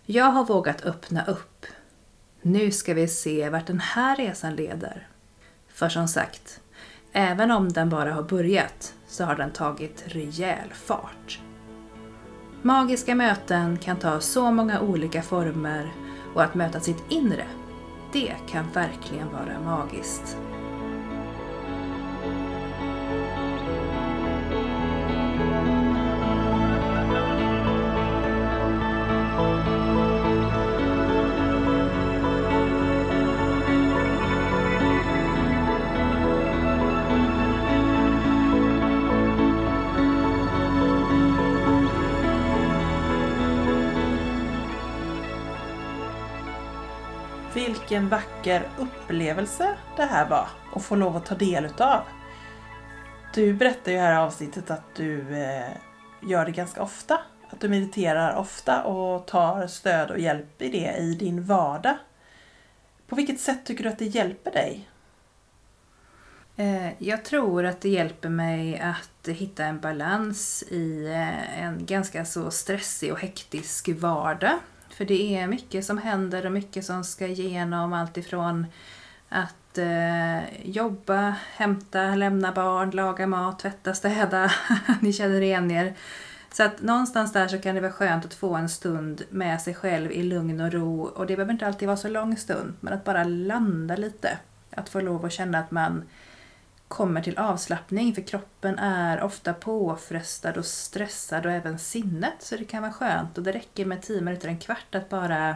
Jag 0.05 0.25
har 0.25 0.45
vågat 0.45 0.86
öppna 0.86 1.25
upp. 1.25 1.65
Nu 2.41 2.72
ska 2.72 2.93
vi 2.93 3.07
se 3.07 3.50
vart 3.50 3.67
den 3.67 3.79
här 3.79 4.15
resan 4.15 4.55
leder. 4.55 5.07
För 5.67 5.89
som 5.89 6.07
sagt, 6.07 6.62
även 7.12 7.51
om 7.51 7.69
den 7.69 7.89
bara 7.89 8.13
har 8.13 8.24
börjat 8.24 8.93
så 9.07 9.24
har 9.24 9.36
den 9.36 9.51
tagit 9.51 10.03
rejäl 10.07 10.69
fart. 10.74 11.39
Magiska 12.62 13.15
möten 13.15 13.77
kan 13.77 14.00
ta 14.00 14.19
så 14.19 14.51
många 14.51 14.81
olika 14.81 15.22
former 15.22 15.91
och 16.36 16.43
att 16.43 16.55
möta 16.55 16.79
sitt 16.79 17.03
inre, 17.10 17.45
det 18.13 18.36
kan 18.50 18.72
verkligen 18.72 19.31
vara 19.31 19.60
magiskt. 19.60 20.38
Vilken 47.74 48.10
vacker 48.10 48.70
upplevelse 48.77 49.77
det 49.96 50.03
här 50.03 50.30
var 50.30 50.48
att 50.75 50.84
få 50.84 50.96
lov 50.96 51.18
att 51.18 51.25
ta 51.25 51.36
del 51.36 51.65
utav. 51.65 52.01
Du 53.34 53.53
berättar 53.53 53.92
ju 53.92 53.98
här 53.98 54.13
i 54.13 54.18
avsnittet 54.18 54.72
att 54.72 54.96
du 54.96 55.38
eh, 55.38 55.70
gör 56.22 56.46
det 56.46 56.51
ganska 56.51 56.82
ofta. 56.82 57.22
Att 57.50 57.60
du 57.60 57.70
mediterar 57.70 58.36
ofta 58.36 58.84
och 58.84 59.27
tar 59.27 59.68
stöd 59.68 60.12
och 60.12 60.20
hjälp 60.20 60.62
i 60.62 60.70
det 60.70 60.96
i 60.98 61.13
din 61.13 61.44
vardag. 61.44 61.98
På 63.08 63.15
vilket 63.15 63.39
sätt 63.39 63.65
tycker 63.65 63.84
du 63.84 63.89
att 63.89 64.00
det 64.00 64.06
hjälper 64.06 64.51
dig? 64.51 64.89
Eh, 66.56 67.03
jag 67.03 67.25
tror 67.25 67.65
att 67.65 67.82
det 67.82 67.89
hjälper 67.89 68.30
mig 68.30 68.80
att 68.80 69.27
hitta 69.27 69.65
en 69.65 69.80
balans 69.80 70.63
i 70.63 71.06
eh, 71.06 71.63
en 71.63 71.86
ganska 71.86 72.25
så 72.25 72.51
stressig 72.51 73.12
och 73.12 73.20
hektisk 73.20 73.89
vardag. 73.89 74.60
För 74.93 75.05
det 75.05 75.35
är 75.35 75.47
mycket 75.47 75.85
som 75.85 75.97
händer 75.97 76.45
och 76.45 76.51
mycket 76.51 76.85
som 76.85 77.03
ska 77.03 77.27
igenom 77.27 77.93
allt 77.93 78.17
ifrån 78.17 78.65
att 79.29 79.77
eh, 79.77 80.65
jobba, 80.65 81.35
hämta, 81.55 82.15
lämna 82.15 82.51
barn, 82.51 82.91
laga 82.91 83.27
mat, 83.27 83.59
tvätta, 83.59 83.93
städa. 83.93 84.51
Ni 85.01 85.13
känner 85.13 85.41
igen 85.41 85.71
er. 85.71 85.93
Så 86.51 86.63
att 86.63 86.81
någonstans 86.81 87.33
där 87.33 87.47
så 87.47 87.59
kan 87.59 87.75
det 87.75 87.81
vara 87.81 87.91
skönt 87.91 88.25
att 88.25 88.33
få 88.33 88.55
en 88.55 88.69
stund 88.69 89.21
med 89.29 89.62
sig 89.62 89.73
själv 89.73 90.12
i 90.12 90.23
lugn 90.23 90.62
och 90.62 90.73
ro. 90.73 91.01
Och 91.01 91.27
det 91.27 91.35
behöver 91.35 91.53
inte 91.53 91.67
alltid 91.67 91.88
vara 91.88 91.97
så 91.97 92.07
lång 92.07 92.38
stund, 92.38 92.73
men 92.79 92.93
att 92.93 93.03
bara 93.03 93.23
landa 93.23 93.95
lite. 93.95 94.38
Att 94.71 94.89
få 94.89 95.01
lov 95.01 95.25
att 95.25 95.33
känna 95.33 95.59
att 95.59 95.71
man 95.71 96.03
kommer 96.93 97.21
till 97.21 97.38
avslappning 97.38 98.15
för 98.15 98.21
kroppen 98.21 98.79
är 98.79 99.21
ofta 99.23 99.53
påfrestad 99.53 100.57
och 100.57 100.65
stressad 100.65 101.45
och 101.45 101.51
även 101.51 101.79
sinnet 101.79 102.33
så 102.39 102.57
det 102.57 102.65
kan 102.65 102.81
vara 102.81 102.93
skönt 102.93 103.38
och 103.38 103.43
det 103.43 103.51
räcker 103.51 103.85
med 103.85 104.01
10 104.01 104.21
minuter, 104.21 104.47
en 104.47 104.57
kvart 104.57 104.95
att 104.95 105.09
bara 105.09 105.55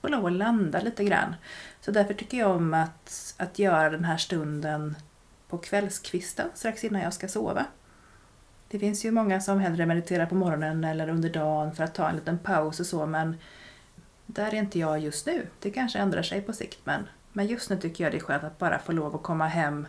få 0.00 0.08
lov 0.08 0.26
att 0.26 0.32
landa 0.32 0.80
lite 0.80 1.04
grann. 1.04 1.34
Så 1.80 1.90
därför 1.90 2.14
tycker 2.14 2.38
jag 2.38 2.50
om 2.50 2.74
att, 2.74 3.34
att 3.38 3.58
göra 3.58 3.90
den 3.90 4.04
här 4.04 4.16
stunden 4.16 4.96
på 5.48 5.58
kvällskvisten 5.58 6.48
strax 6.54 6.84
innan 6.84 7.02
jag 7.02 7.14
ska 7.14 7.28
sova. 7.28 7.66
Det 8.68 8.78
finns 8.78 9.04
ju 9.04 9.10
många 9.10 9.40
som 9.40 9.60
hellre 9.60 9.86
mediterar 9.86 10.26
på 10.26 10.34
morgonen 10.34 10.84
eller 10.84 11.08
under 11.08 11.30
dagen 11.30 11.74
för 11.74 11.84
att 11.84 11.94
ta 11.94 12.08
en 12.08 12.16
liten 12.16 12.38
paus 12.38 12.80
och 12.80 12.86
så 12.86 13.06
men 13.06 13.36
där 14.26 14.46
är 14.46 14.54
inte 14.54 14.78
jag 14.78 14.98
just 14.98 15.26
nu. 15.26 15.46
Det 15.60 15.70
kanske 15.70 15.98
ändrar 15.98 16.22
sig 16.22 16.40
på 16.42 16.52
sikt 16.52 16.78
men, 16.84 17.08
men 17.32 17.46
just 17.46 17.70
nu 17.70 17.76
tycker 17.76 18.04
jag 18.04 18.12
det 18.12 18.18
är 18.18 18.20
skönt 18.20 18.44
att 18.44 18.58
bara 18.58 18.78
få 18.78 18.92
lov 18.92 19.14
att 19.14 19.22
komma 19.22 19.46
hem 19.46 19.86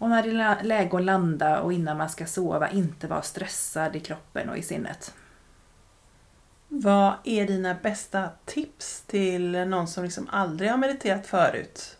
och 0.00 0.10
när 0.10 0.22
det 0.22 0.30
är 0.30 0.64
läge 0.64 0.96
att 0.96 1.04
landa 1.04 1.60
och 1.60 1.72
innan 1.72 1.96
man 1.96 2.08
ska 2.08 2.26
sova 2.26 2.70
inte 2.70 3.06
vara 3.06 3.22
stressad 3.22 3.96
i 3.96 4.00
kroppen 4.00 4.48
och 4.48 4.58
i 4.58 4.62
sinnet. 4.62 5.14
Vad 6.68 7.14
är 7.24 7.46
dina 7.46 7.74
bästa 7.82 8.28
tips 8.44 9.02
till 9.02 9.50
någon 9.52 9.88
som 9.88 10.04
liksom 10.04 10.28
aldrig 10.30 10.70
har 10.70 10.76
mediterat 10.76 11.26
förut? 11.26 11.96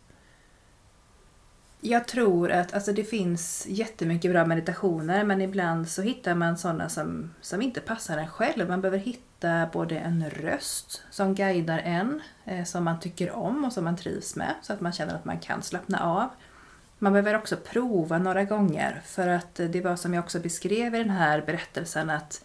Jag 1.80 2.08
tror 2.08 2.50
att 2.50 2.74
alltså 2.74 2.92
det 2.92 3.04
finns 3.04 3.66
jättemycket 3.68 4.30
bra 4.30 4.46
meditationer 4.46 5.24
men 5.24 5.40
ibland 5.40 5.88
så 5.88 6.02
hittar 6.02 6.34
man 6.34 6.58
sådana 6.58 6.88
som, 6.88 7.34
som 7.40 7.62
inte 7.62 7.80
passar 7.80 8.18
en 8.18 8.28
själv. 8.28 8.68
Man 8.68 8.80
behöver 8.80 8.98
hitta 8.98 9.68
både 9.72 9.98
en 9.98 10.30
röst 10.30 11.02
som 11.10 11.34
guidar 11.34 11.78
en, 11.78 12.22
eh, 12.44 12.64
som 12.64 12.84
man 12.84 13.00
tycker 13.00 13.30
om 13.30 13.64
och 13.64 13.72
som 13.72 13.84
man 13.84 13.96
trivs 13.96 14.36
med 14.36 14.54
så 14.62 14.72
att 14.72 14.80
man 14.80 14.92
känner 14.92 15.14
att 15.14 15.24
man 15.24 15.38
kan 15.38 15.62
slappna 15.62 16.04
av. 16.04 16.28
Man 17.02 17.12
behöver 17.12 17.36
också 17.36 17.56
prova 17.56 18.18
några 18.18 18.44
gånger 18.44 19.02
för 19.04 19.28
att 19.28 19.54
det 19.54 19.80
var 19.80 19.96
som 19.96 20.14
jag 20.14 20.24
också 20.24 20.40
beskrev 20.40 20.94
i 20.94 20.98
den 20.98 21.10
här 21.10 21.42
berättelsen 21.46 22.10
att 22.10 22.44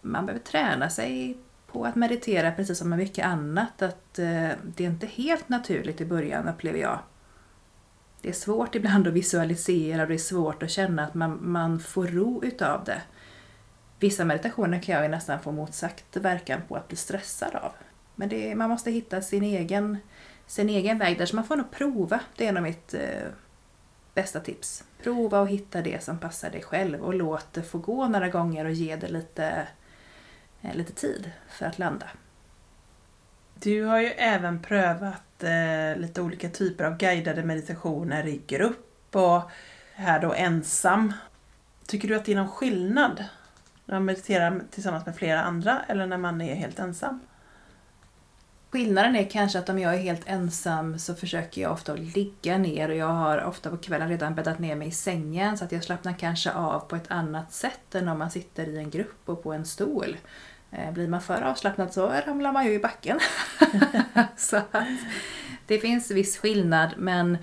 man 0.00 0.26
behöver 0.26 0.44
träna 0.44 0.90
sig 0.90 1.38
på 1.66 1.84
att 1.84 1.94
meditera 1.94 2.52
precis 2.52 2.78
som 2.78 2.88
med 2.88 2.98
mycket 2.98 3.26
annat. 3.26 3.82
Att 3.82 4.18
eh, 4.18 4.50
det 4.64 4.84
är 4.84 4.90
inte 4.90 5.06
helt 5.06 5.48
naturligt 5.48 6.00
i 6.00 6.04
början 6.04 6.48
upplever 6.48 6.78
jag. 6.78 6.98
Det 8.22 8.28
är 8.28 8.32
svårt 8.32 8.74
ibland 8.74 9.06
att 9.08 9.12
visualisera 9.12 10.02
och 10.02 10.08
det 10.08 10.14
är 10.14 10.18
svårt 10.18 10.62
att 10.62 10.70
känna 10.70 11.04
att 11.04 11.14
man, 11.14 11.38
man 11.42 11.80
får 11.80 12.06
ro 12.06 12.44
utav 12.44 12.84
det. 12.84 13.02
Vissa 13.98 14.24
meditationer 14.24 14.82
kan 14.82 14.94
jag 14.94 15.04
ju 15.04 15.10
nästan 15.10 15.40
få 15.40 15.52
motsatt 15.52 16.04
verkan 16.12 16.60
på 16.68 16.76
att 16.76 16.88
bli 16.88 16.96
stressad 16.96 17.54
av. 17.54 17.72
Men 18.14 18.28
det, 18.28 18.54
man 18.54 18.70
måste 18.70 18.90
hitta 18.90 19.22
sin 19.22 19.42
egen, 19.42 19.98
sin 20.46 20.68
egen 20.68 20.98
väg 20.98 21.18
där, 21.18 21.26
så 21.26 21.36
man 21.36 21.44
får 21.44 21.56
nog 21.56 21.70
prova. 21.70 22.20
Det 22.36 22.46
är 22.46 22.52
nog 22.52 22.62
mitt 22.62 22.94
eh, 22.94 23.28
bästa 24.16 24.40
tips. 24.40 24.84
Prova 25.02 25.40
och 25.40 25.48
hitta 25.48 25.82
det 25.82 26.04
som 26.04 26.18
passar 26.18 26.50
dig 26.50 26.62
själv 26.62 27.04
och 27.04 27.14
låt 27.14 27.52
det 27.52 27.62
få 27.62 27.78
gå 27.78 28.08
några 28.08 28.28
gånger 28.28 28.64
och 28.64 28.70
ge 28.70 28.96
det 28.96 29.08
lite, 29.08 29.68
eh, 30.62 30.74
lite 30.74 30.92
tid 30.92 31.30
för 31.48 31.66
att 31.66 31.78
landa. 31.78 32.06
Du 33.54 33.82
har 33.82 34.00
ju 34.00 34.06
även 34.06 34.62
prövat 34.62 35.42
eh, 35.42 36.00
lite 36.00 36.22
olika 36.22 36.48
typer 36.48 36.84
av 36.84 36.96
guidade 36.96 37.42
meditationer 37.42 38.26
i 38.26 38.40
grupp 38.46 39.16
och 39.16 39.42
här 39.94 40.20
då 40.20 40.32
ensam. 40.32 41.12
Tycker 41.86 42.08
du 42.08 42.16
att 42.16 42.24
det 42.24 42.32
är 42.32 42.36
någon 42.36 42.48
skillnad 42.48 43.24
när 43.84 43.94
man 43.94 44.04
mediterar 44.04 44.62
tillsammans 44.70 45.06
med 45.06 45.16
flera 45.16 45.42
andra 45.42 45.82
eller 45.88 46.06
när 46.06 46.18
man 46.18 46.40
är 46.40 46.54
helt 46.54 46.78
ensam? 46.78 47.20
Skillnaden 48.70 49.16
är 49.16 49.30
kanske 49.30 49.58
att 49.58 49.68
om 49.68 49.78
jag 49.78 49.94
är 49.94 49.98
helt 49.98 50.28
ensam 50.28 50.98
så 50.98 51.14
försöker 51.14 51.62
jag 51.62 51.72
ofta 51.72 51.92
att 51.92 51.98
ligga 51.98 52.58
ner 52.58 52.88
och 52.88 52.96
jag 52.96 53.06
har 53.06 53.44
ofta 53.44 53.70
på 53.70 53.76
kvällen 53.76 54.08
redan 54.08 54.34
bäddat 54.34 54.58
ner 54.58 54.76
mig 54.76 54.88
i 54.88 54.92
sängen 54.92 55.58
så 55.58 55.64
att 55.64 55.72
jag 55.72 55.84
slappnar 55.84 56.12
kanske 56.12 56.52
av 56.52 56.80
på 56.80 56.96
ett 56.96 57.10
annat 57.10 57.52
sätt 57.52 57.94
än 57.94 58.08
om 58.08 58.18
man 58.18 58.30
sitter 58.30 58.68
i 58.68 58.78
en 58.78 58.90
grupp 58.90 59.20
och 59.24 59.42
på 59.42 59.52
en 59.52 59.64
stol. 59.64 60.16
Eh, 60.70 60.92
blir 60.92 61.08
man 61.08 61.20
för 61.20 61.42
avslappnad 61.42 61.92
så 61.92 62.08
ramlar 62.26 62.52
man 62.52 62.66
ju 62.66 62.72
i 62.72 62.78
backen. 62.78 63.20
så 64.36 64.56
att 64.56 64.76
det 65.66 65.78
finns 65.78 66.10
viss 66.10 66.38
skillnad 66.38 66.94
men 66.96 67.38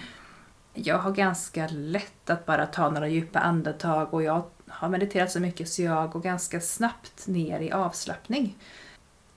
jag 0.74 0.98
har 0.98 1.12
ganska 1.12 1.68
lätt 1.68 2.30
att 2.30 2.46
bara 2.46 2.66
ta 2.66 2.90
några 2.90 3.08
djupa 3.08 3.40
andetag 3.40 4.14
och 4.14 4.24
jag 4.24 4.44
har 4.68 4.90
mediterat 4.90 5.32
så 5.32 5.40
mycket 5.40 5.70
så 5.70 5.82
jag 5.82 6.12
går 6.12 6.20
ganska 6.20 6.62
snabbt 6.62 7.28
ner 7.28 7.60
i 7.60 7.72
avslappning. 7.72 8.58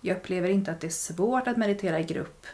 Jag 0.06 0.16
upplever 0.16 0.48
inte 0.48 0.70
att 0.70 0.80
det 0.80 0.86
är 0.86 0.90
svårt 0.90 1.48
att 1.48 1.56
meditera 1.56 2.00
i 2.00 2.04
grupp 2.04 2.46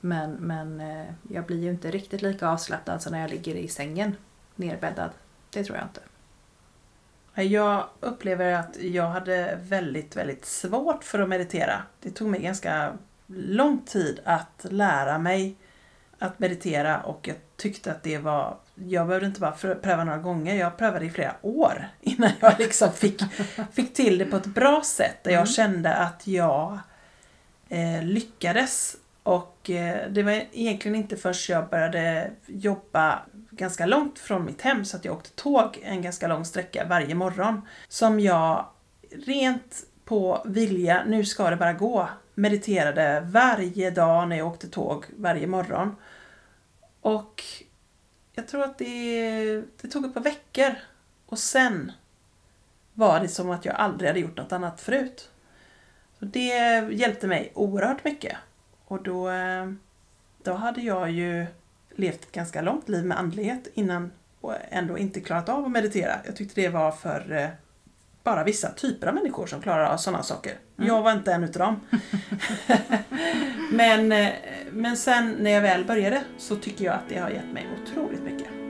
men, 0.00 0.32
men 0.32 0.80
eh, 0.80 1.06
jag 1.30 1.46
blir 1.46 1.62
ju 1.62 1.70
inte 1.70 1.90
riktigt 1.90 2.22
lika 2.22 2.48
avslappnad 2.48 3.02
som 3.02 3.12
när 3.12 3.20
jag 3.20 3.30
ligger 3.30 3.54
i 3.54 3.68
sängen 3.68 4.16
nerbäddad. 4.54 5.10
Det 5.50 5.64
tror 5.64 5.78
jag 5.78 5.86
inte. 5.86 6.00
Jag 7.42 7.86
upplever 8.00 8.52
att 8.52 8.82
jag 8.82 9.08
hade 9.08 9.58
väldigt, 9.62 10.16
väldigt 10.16 10.44
svårt 10.44 11.04
för 11.04 11.18
att 11.18 11.28
meditera. 11.28 11.82
Det 12.00 12.10
tog 12.10 12.28
mig 12.28 12.42
ganska 12.42 12.92
lång 13.26 13.78
tid 13.78 14.20
att 14.24 14.66
lära 14.70 15.18
mig 15.18 15.56
att 16.18 16.38
meditera 16.38 17.00
och 17.00 17.28
jag 17.28 17.36
tyckte 17.56 17.92
att 17.92 18.02
det 18.02 18.18
var... 18.18 18.56
Jag 18.74 19.06
behövde 19.06 19.26
inte 19.26 19.40
bara 19.40 19.74
pröva 19.74 20.04
några 20.04 20.18
gånger, 20.18 20.54
jag 20.54 20.76
prövade 20.78 21.04
i 21.04 21.10
flera 21.10 21.34
år 21.42 21.88
innan 22.00 22.30
jag 22.40 22.58
liksom 22.58 22.92
fick, 22.92 23.22
fick 23.72 23.94
till 23.94 24.18
det 24.18 24.24
på 24.24 24.36
ett 24.36 24.46
bra 24.46 24.82
sätt. 24.84 25.24
Där 25.24 25.30
jag 25.30 25.38
mm. 25.38 25.46
kände 25.46 25.94
att 25.94 26.26
jag 26.26 26.78
eh, 27.72 28.02
lyckades. 28.02 28.96
Och 29.22 29.70
eh, 29.70 30.10
det 30.10 30.22
var 30.22 30.32
egentligen 30.52 30.94
inte 30.94 31.16
först 31.16 31.48
jag 31.48 31.68
började 31.68 32.30
jobba 32.46 33.22
ganska 33.50 33.86
långt 33.86 34.18
från 34.18 34.44
mitt 34.44 34.62
hem 34.62 34.84
så 34.84 34.96
att 34.96 35.04
jag 35.04 35.14
åkte 35.14 35.30
tåg 35.30 35.80
en 35.82 36.02
ganska 36.02 36.28
lång 36.28 36.44
sträcka 36.44 36.86
varje 36.88 37.14
morgon 37.14 37.62
som 37.88 38.20
jag 38.20 38.66
rent 39.26 39.86
på 40.04 40.42
vilja, 40.44 41.04
nu 41.06 41.24
ska 41.24 41.50
det 41.50 41.56
bara 41.56 41.72
gå, 41.72 42.08
mediterade 42.34 43.20
varje 43.20 43.90
dag 43.90 44.28
när 44.28 44.36
jag 44.36 44.46
åkte 44.46 44.68
tåg 44.68 45.04
varje 45.16 45.46
morgon. 45.46 45.96
Och 47.00 47.42
jag 48.32 48.48
tror 48.48 48.62
att 48.62 48.78
det, 48.78 49.62
det 49.80 49.88
tog 49.88 50.04
ett 50.04 50.14
par 50.14 50.20
veckor 50.20 50.74
och 51.26 51.38
sen 51.38 51.92
var 52.94 53.20
det 53.20 53.28
som 53.28 53.50
att 53.50 53.64
jag 53.64 53.74
aldrig 53.74 54.08
hade 54.08 54.20
gjort 54.20 54.36
något 54.36 54.52
annat 54.52 54.80
förut. 54.80 55.31
Så 56.22 56.26
det 56.26 56.88
hjälpte 56.92 57.26
mig 57.26 57.52
oerhört 57.54 58.04
mycket. 58.04 58.36
Och 58.84 59.02
då, 59.02 59.30
eh, 59.30 59.72
då 60.42 60.52
hade 60.52 60.80
jag 60.80 61.10
ju 61.10 61.46
levt 61.96 62.22
ett 62.22 62.32
ganska 62.32 62.62
långt 62.62 62.88
liv 62.88 63.04
med 63.04 63.18
andlighet 63.18 63.68
innan 63.74 64.12
och 64.40 64.54
ändå 64.70 64.98
inte 64.98 65.20
klarat 65.20 65.48
av 65.48 65.64
att 65.64 65.70
meditera. 65.70 66.12
Jag 66.24 66.36
tyckte 66.36 66.60
det 66.60 66.68
var 66.68 66.92
för 66.92 67.32
eh, 67.32 67.48
bara 68.22 68.44
vissa 68.44 68.70
typer 68.70 69.06
av 69.06 69.14
människor 69.14 69.46
som 69.46 69.62
klarar 69.62 69.84
av 69.84 69.96
sådana 69.96 70.22
saker. 70.22 70.52
Mm. 70.76 70.88
Jag 70.88 71.02
var 71.02 71.12
inte 71.12 71.32
en 71.32 71.44
utav 71.44 71.60
dem. 71.60 71.80
men, 73.72 74.12
eh, 74.12 74.32
men 74.72 74.96
sen 74.96 75.36
när 75.40 75.50
jag 75.50 75.62
väl 75.62 75.84
började 75.84 76.22
så 76.38 76.56
tycker 76.56 76.84
jag 76.84 76.94
att 76.94 77.08
det 77.08 77.18
har 77.18 77.30
gett 77.30 77.52
mig 77.52 77.66
otroligt 77.82 78.22
mycket. 78.22 78.61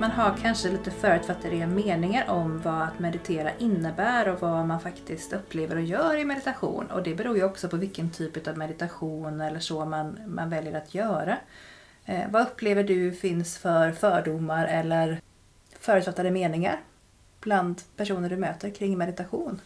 Man 0.00 0.10
har 0.10 0.36
kanske 0.42 0.68
lite 0.68 0.90
förutfattade 0.90 1.66
meningar 1.66 2.30
om 2.30 2.60
vad 2.62 2.82
att 2.82 2.98
meditera 2.98 3.56
innebär 3.58 4.28
och 4.28 4.40
vad 4.40 4.66
man 4.66 4.80
faktiskt 4.80 5.32
upplever 5.32 5.76
och 5.76 5.82
gör 5.82 6.16
i 6.16 6.24
meditation. 6.24 6.90
Och 6.90 7.02
det 7.02 7.14
beror 7.14 7.36
ju 7.36 7.44
också 7.44 7.68
på 7.68 7.76
vilken 7.76 8.10
typ 8.10 8.48
av 8.48 8.58
meditation 8.58 9.40
eller 9.40 9.60
så 9.60 9.84
man, 9.84 10.18
man 10.26 10.50
väljer 10.50 10.74
att 10.74 10.94
göra. 10.94 11.38
Eh, 12.04 12.30
vad 12.30 12.42
upplever 12.42 12.84
du 12.84 13.12
finns 13.12 13.58
för 13.58 13.92
fördomar 13.92 14.66
eller 14.66 15.20
förutfattade 15.80 16.30
meningar 16.30 16.80
bland 17.40 17.82
personer 17.96 18.30
du 18.30 18.36
möter 18.36 18.70
kring 18.70 18.98
meditation? 18.98 19.60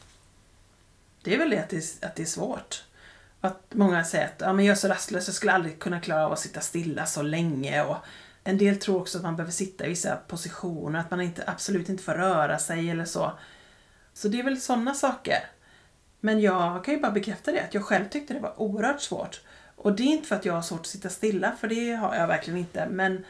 Det 1.22 1.34
är 1.34 1.38
väl 1.38 1.50
det 1.50 1.58
att 1.58 1.68
det 1.68 1.76
är, 1.76 2.06
att 2.06 2.14
det 2.14 2.22
är 2.22 2.26
svårt. 2.26 2.84
Att 3.40 3.62
många 3.70 4.04
säger 4.04 4.24
att 4.24 4.40
ja, 4.40 4.52
men 4.52 4.64
jag 4.64 4.72
är 4.72 4.76
så 4.76 4.88
rastlös, 4.88 5.28
jag 5.28 5.34
skulle 5.34 5.52
aldrig 5.52 5.78
kunna 5.78 6.00
klara 6.00 6.26
av 6.26 6.32
att 6.32 6.38
sitta 6.38 6.60
stilla 6.60 7.06
så 7.06 7.22
länge. 7.22 7.82
Och 7.82 7.96
en 8.44 8.58
del 8.58 8.76
tror 8.76 9.00
också 9.00 9.18
att 9.18 9.24
man 9.24 9.36
behöver 9.36 9.52
sitta 9.52 9.86
i 9.86 9.88
vissa 9.88 10.16
positioner, 10.16 10.98
att 10.98 11.10
man 11.10 11.20
inte, 11.20 11.44
absolut 11.46 11.88
inte 11.88 12.02
får 12.02 12.12
röra 12.12 12.58
sig 12.58 12.90
eller 12.90 13.04
så. 13.04 13.32
Så 14.14 14.28
det 14.28 14.38
är 14.38 14.44
väl 14.44 14.60
sådana 14.60 14.94
saker. 14.94 15.38
Men 16.20 16.40
jag 16.40 16.84
kan 16.84 16.94
ju 16.94 17.00
bara 17.00 17.12
bekräfta 17.12 17.52
det, 17.52 17.64
att 17.64 17.74
jag 17.74 17.84
själv 17.84 18.08
tyckte 18.08 18.34
det 18.34 18.40
var 18.40 18.60
oerhört 18.60 19.00
svårt. 19.00 19.40
Och 19.76 19.96
det 19.96 20.02
är 20.02 20.06
inte 20.06 20.28
för 20.28 20.36
att 20.36 20.44
jag 20.44 20.54
har 20.54 20.62
svårt 20.62 20.80
att 20.80 20.86
sitta 20.86 21.08
stilla, 21.08 21.52
för 21.60 21.68
det 21.68 21.92
har 21.92 22.14
jag 22.14 22.26
verkligen 22.26 22.58
inte. 22.58 22.88
Men 22.90 23.24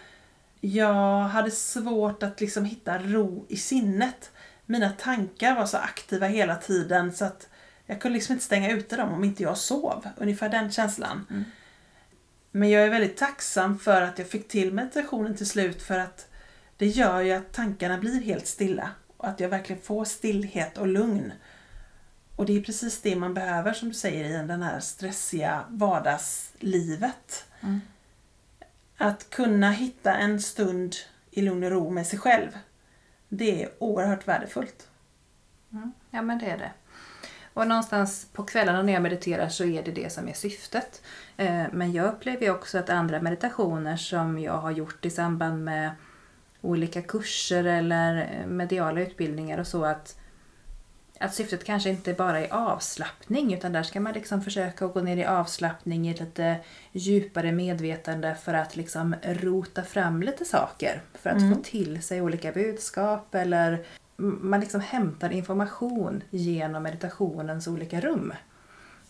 jag 0.61 1.21
hade 1.21 1.51
svårt 1.51 2.23
att 2.23 2.41
liksom 2.41 2.65
hitta 2.65 2.99
ro 2.99 3.47
i 3.49 3.57
sinnet. 3.57 4.31
Mina 4.67 4.91
tankar 4.91 5.55
var 5.55 5.67
så 5.67 5.77
aktiva 5.77 6.27
hela 6.27 6.57
tiden 6.57 7.13
så 7.13 7.25
att 7.25 7.49
Jag 7.87 8.01
kunde 8.01 8.15
liksom 8.15 8.33
inte 8.33 8.45
stänga 8.45 8.71
ute 8.71 8.97
dem 8.97 9.13
om 9.13 9.25
inte 9.25 9.43
jag 9.43 9.59
sov. 9.59 10.09
Ungefär 10.17 10.49
den 10.49 10.71
känslan. 10.71 11.27
Mm. 11.31 11.45
Men 12.55 12.71
jag 12.71 12.83
är 12.83 12.91
väldigt 12.91 13.17
tacksam 13.17 13.79
för 13.79 14.03
att 14.03 14.19
jag 14.19 14.29
fick 14.29 14.49
till 14.49 14.73
meditationen 14.73 15.37
till 15.37 15.47
slut 15.47 15.83
för 15.83 15.99
att 15.99 16.29
det 16.77 16.87
gör 16.87 17.21
ju 17.21 17.33
att 17.33 17.53
tankarna 17.53 17.99
blir 17.99 18.21
helt 18.21 18.47
stilla. 18.47 18.91
Och 19.17 19.29
att 19.29 19.41
jag 19.41 19.49
verkligen 19.49 19.83
får 19.83 20.05
stillhet 20.05 20.79
och 20.79 20.87
lugn. 20.87 21.33
Och 22.37 22.47
det 22.47 22.57
är 22.57 22.63
precis 22.63 23.01
det 23.01 23.17
man 23.17 23.35
behöver 23.35 23.73
som 23.73 23.89
du 23.89 23.95
säger 23.95 24.25
i 24.25 24.47
den 24.47 24.63
här 24.63 24.81
stressiga 24.81 25.65
vardagslivet. 25.69 27.45
Mm. 27.61 27.81
Att 28.97 29.31
kunna 29.31 29.71
hitta 29.71 30.15
en 30.15 30.41
stund 30.41 30.97
i 31.31 31.43
lugn 31.43 31.65
och 31.65 31.71
ro 31.71 31.91
med 31.91 32.07
sig 32.07 32.19
själv. 32.19 32.59
Det 33.29 33.63
är 33.63 33.71
oerhört 33.79 34.29
värdefullt. 34.29 34.89
Mm. 35.73 35.93
Ja 36.11 36.23
men 36.23 36.39
det 36.39 36.47
är 36.47 36.59
det. 36.59 36.73
Och 37.55 37.69
någonstans 37.69 38.27
på 38.33 38.45
kvällarna 38.45 38.83
när 38.83 38.93
jag 38.93 39.03
mediterar 39.03 39.49
så 39.49 39.65
är 39.65 39.83
det 39.83 39.93
det 39.93 40.13
som 40.13 40.29
är 40.29 40.33
syftet. 40.33 41.03
Eh, 41.37 41.65
Men 41.73 41.93
jag 41.93 42.07
upplever 42.15 42.51
också 42.51 42.79
att 42.79 42.91
andra 42.91 43.21
meditationer 43.23 43.97
som 43.97 44.39
jag 44.39 44.59
har 44.59 44.71
gjort 44.71 45.05
i 45.05 45.11
samband 45.11 45.65
med 45.65 45.91
olika 46.61 47.03
kurser 47.03 47.65
eller 47.65 48.17
eh, 48.41 48.47
mediala 48.47 49.01
utbildningar 49.01 49.59
och 49.59 49.67
så 49.67 49.85
att, 49.85 50.17
att 51.21 51.35
syftet 51.35 51.65
kanske 51.65 51.91
inte 51.91 52.13
bara 52.13 52.41
är 52.41 52.53
avslappning 52.53 53.55
utan 53.55 53.73
där 53.73 53.83
ska 53.83 54.01
man 54.01 54.13
liksom 54.13 54.43
försöka 54.43 54.87
gå 54.87 55.01
ner 55.01 55.17
i 55.17 55.25
avslappning 55.25 56.09
i 56.09 56.15
lite 56.15 56.57
djupare 56.93 57.53
medvetande 57.53 58.35
för 58.35 58.55
att 58.55 58.77
liksom 58.77 59.15
rota 59.23 59.83
fram 59.83 60.23
lite 60.23 60.45
saker. 60.45 61.03
För 61.15 61.31
att 61.31 61.37
Mm. 61.43 61.55
få 61.57 61.63
till 61.63 62.03
sig 62.03 62.23
olika 62.23 62.53
budskap 62.53 63.35
eller 63.35 63.85
man 64.17 64.61
liksom 64.61 64.81
hämtar 64.81 65.31
information 65.33 66.23
genom 66.31 66.83
meditationens 66.83 67.67
olika 67.67 68.01
rum. 68.01 68.33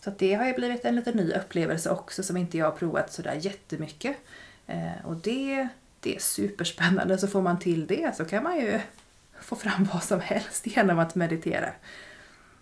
Så 0.03 0.09
det 0.17 0.33
har 0.33 0.45
ju 0.45 0.53
blivit 0.53 0.85
en 0.85 0.95
lite 0.95 1.11
ny 1.11 1.31
upplevelse 1.31 1.89
också 1.89 2.23
som 2.23 2.37
inte 2.37 2.57
jag 2.57 2.65
har 2.65 2.71
provat 2.71 3.13
sådär 3.13 3.33
jättemycket. 3.33 4.17
Eh, 4.67 5.05
och 5.05 5.15
det, 5.15 5.67
det 5.99 6.15
är 6.15 6.19
superspännande. 6.19 7.17
Så 7.17 7.27
får 7.27 7.41
man 7.41 7.59
till 7.59 7.87
det 7.87 8.15
så 8.15 8.25
kan 8.25 8.43
man 8.43 8.55
ju 8.55 8.79
få 9.39 9.55
fram 9.55 9.83
vad 9.93 10.03
som 10.03 10.19
helst 10.19 10.67
genom 10.67 10.99
att 10.99 11.15
meditera. 11.15 11.69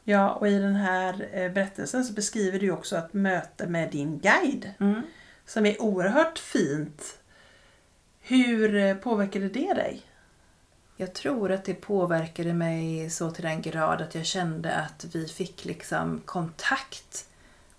Ja, 0.03 0.29
och 0.33 0.47
i 0.47 0.59
den 0.59 0.75
här 0.75 1.29
eh, 1.31 1.51
berättelsen 1.51 2.05
så 2.05 2.13
beskriver 2.13 2.59
du 2.59 2.71
också 2.71 2.97
ett 2.97 3.13
möte 3.13 3.67
med 3.67 3.91
din 3.91 4.19
guide. 4.19 4.71
Mm. 4.79 5.01
Som 5.45 5.65
är 5.65 5.81
oerhört 5.81 6.39
fint. 6.39 7.17
Hur 8.19 8.75
eh, 8.75 8.95
påverkade 8.95 9.49
det 9.49 9.73
dig? 9.73 10.01
Jag 10.97 11.13
tror 11.13 11.51
att 11.51 11.65
det 11.65 11.73
påverkade 11.73 12.53
mig 12.53 13.09
så 13.09 13.31
till 13.31 13.43
den 13.43 13.61
grad 13.61 14.01
att 14.01 14.15
jag 14.15 14.25
kände 14.25 14.75
att 14.75 15.05
vi 15.13 15.27
fick 15.27 15.65
liksom 15.65 16.21
kontakt 16.25 17.27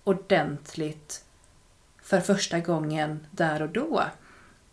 ordentligt 0.05 1.25
för 2.03 2.21
första 2.21 2.61
gången 2.61 3.27
där 3.31 3.63
och 3.63 3.69
då. 3.69 4.03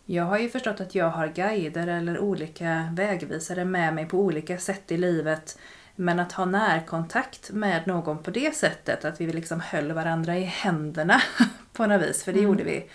Jag 0.04 0.24
har 0.24 0.38
ju 0.38 0.48
förstått 0.48 0.80
att 0.80 0.94
jag 0.94 1.10
har 1.10 1.28
guider 1.28 1.86
eller 1.86 2.18
olika 2.18 2.88
vägvisare 2.92 3.64
med 3.64 3.94
mig 3.94 4.06
på 4.06 4.18
olika 4.18 4.58
sätt 4.58 4.92
i 4.92 4.96
livet. 4.96 5.58
Men 5.96 6.20
att 6.20 6.32
ha 6.32 6.44
närkontakt 6.44 7.50
med 7.50 7.86
någon 7.86 8.22
på 8.22 8.30
det 8.30 8.54
sättet, 8.56 9.04
att 9.04 9.20
vi 9.20 9.32
liksom 9.32 9.60
höll 9.60 9.92
varandra 9.92 10.38
i 10.38 10.42
händerna 10.44 11.22
på 11.72 11.86
något 11.86 12.02
vis, 12.02 12.24
för 12.24 12.32
det 12.32 12.38
Mm. 12.38 12.50
gjorde 12.50 12.64
vi. 12.64 12.88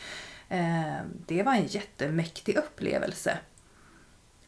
Eh, 0.49 0.95
Det 1.25 1.43
var 1.43 1.53
en 1.53 1.65
jättemäktig 1.65 2.57
upplevelse. 2.57 3.37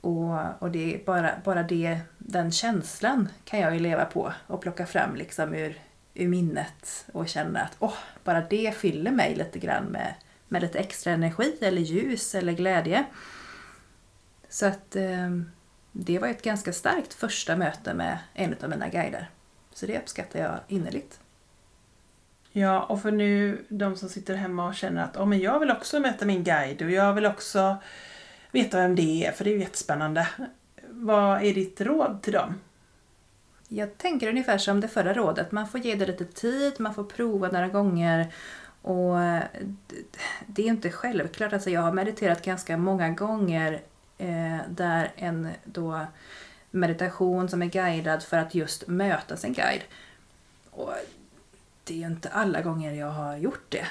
Och, 0.02 0.62
och 0.62 0.72
det 0.72 0.96
är 0.96 1.06
bara, 1.06 1.32
bara 1.44 1.64
det, 1.64 2.00
den 2.18 2.52
känslan 2.52 3.30
kan 3.46 3.60
jag 3.60 3.74
ju 3.74 3.80
leva 3.80 4.06
på 4.06 4.34
och 4.48 4.62
plocka 4.62 4.86
fram 4.86 5.16
liksom 5.16 5.54
ur, 5.54 5.82
ur 6.18 6.28
minnet 6.28 7.06
och 7.14 7.28
känner 7.28 7.64
att 7.64 7.76
åh, 7.80 7.98
bara 8.24 8.42
det 8.42 8.76
fyller 8.78 9.12
mig 9.12 9.36
lite 9.36 9.60
grann 9.60 9.86
med, 9.86 10.14
med 10.48 10.62
lite 10.62 10.80
extra 10.80 11.14
energi 11.14 11.58
eller 11.62 11.82
ljus 11.82 12.36
eller 12.36 12.54
glädje. 12.54 13.06
Så 14.50 14.66
att 14.66 14.96
eh, 14.96 15.30
det 15.92 16.20
var 16.20 16.28
ett 16.28 16.42
ganska 16.42 16.74
starkt 16.74 17.14
första 17.14 17.56
möte 17.56 17.94
med 17.94 18.18
en 18.34 18.56
av 18.64 18.70
mina 18.70 18.90
guider. 18.90 19.30
Så 19.74 19.86
det 19.86 20.00
uppskattar 20.00 20.40
jag 20.40 20.60
innerligt. 20.68 21.20
Ja, 22.52 22.84
och 22.84 23.02
för 23.02 23.12
nu 23.12 23.66
de 23.70 23.96
som 23.96 24.10
sitter 24.10 24.36
hemma 24.36 24.68
och 24.68 24.76
känner 24.76 25.04
att 25.04 25.18
oh, 25.18 25.26
men 25.26 25.40
jag 25.40 25.60
vill 25.60 25.72
också 25.72 26.00
möta 26.00 26.26
min 26.26 26.44
guide 26.44 26.82
och 26.82 26.92
jag 26.92 27.14
vill 27.14 27.26
också 27.26 27.78
veta 28.52 28.78
vem 28.78 28.96
det 28.96 29.26
är, 29.26 29.32
för 29.32 29.44
det 29.44 29.50
är 29.50 29.54
ju 29.54 29.60
jättespännande. 29.60 30.28
Vad 30.90 31.44
är 31.44 31.54
ditt 31.54 31.82
råd 31.82 32.22
till 32.22 32.34
dem? 32.34 32.56
Jag 33.68 33.98
tänker 33.98 34.30
ungefär 34.30 34.58
som 34.58 34.82
det 34.82 34.88
förra 34.88 35.14
rådet. 35.14 35.52
Man 35.52 35.68
får 35.68 35.80
ge 35.80 35.96
det 35.96 36.06
lite 36.06 36.26
tid, 36.26 36.74
man 36.80 36.94
får 36.94 37.04
prova 37.04 37.48
några 37.48 37.68
gånger. 37.68 38.34
Och 38.82 39.22
eh, 39.22 39.44
det 40.48 40.62
är 40.62 40.68
inte 40.68 40.92
självklart. 40.92 41.54
Alltså 41.54 41.70
jag 41.70 41.82
har 41.82 41.92
mediterat 41.92 42.46
ganska 42.46 42.78
många 42.78 43.10
gånger 43.10 43.82
eh, 44.18 44.58
där 44.70 45.12
en 45.16 45.50
då 45.64 46.06
meditation 46.72 47.50
som 47.50 47.62
är 47.62 47.66
guidad 47.66 48.24
för 48.24 48.38
att 48.38 48.56
just 48.56 48.88
möta 48.88 49.38
sin 49.38 49.54
guide. 49.54 49.82
Och 50.72 50.94
det 51.84 51.94
är 51.94 51.98
ju 51.98 52.06
inte 52.06 52.30
alla 52.30 52.62
gånger 52.62 52.94
jag 52.94 53.12
har 53.12 53.38
gjort 53.38 53.66
det. 53.70 53.88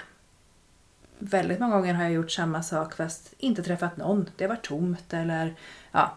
Väldigt 1.19 1.61
många 1.61 1.77
gånger 1.77 1.95
har 1.95 2.03
jag 2.03 2.13
gjort 2.13 2.31
samma 2.31 2.63
sak 2.63 2.95
fast 2.95 3.35
inte 3.39 3.63
träffat 3.63 3.97
någon. 3.97 4.31
Det 4.37 4.47
var 4.47 4.57
tomt 4.57 5.15
eller 5.15 5.55
ja, 5.93 6.17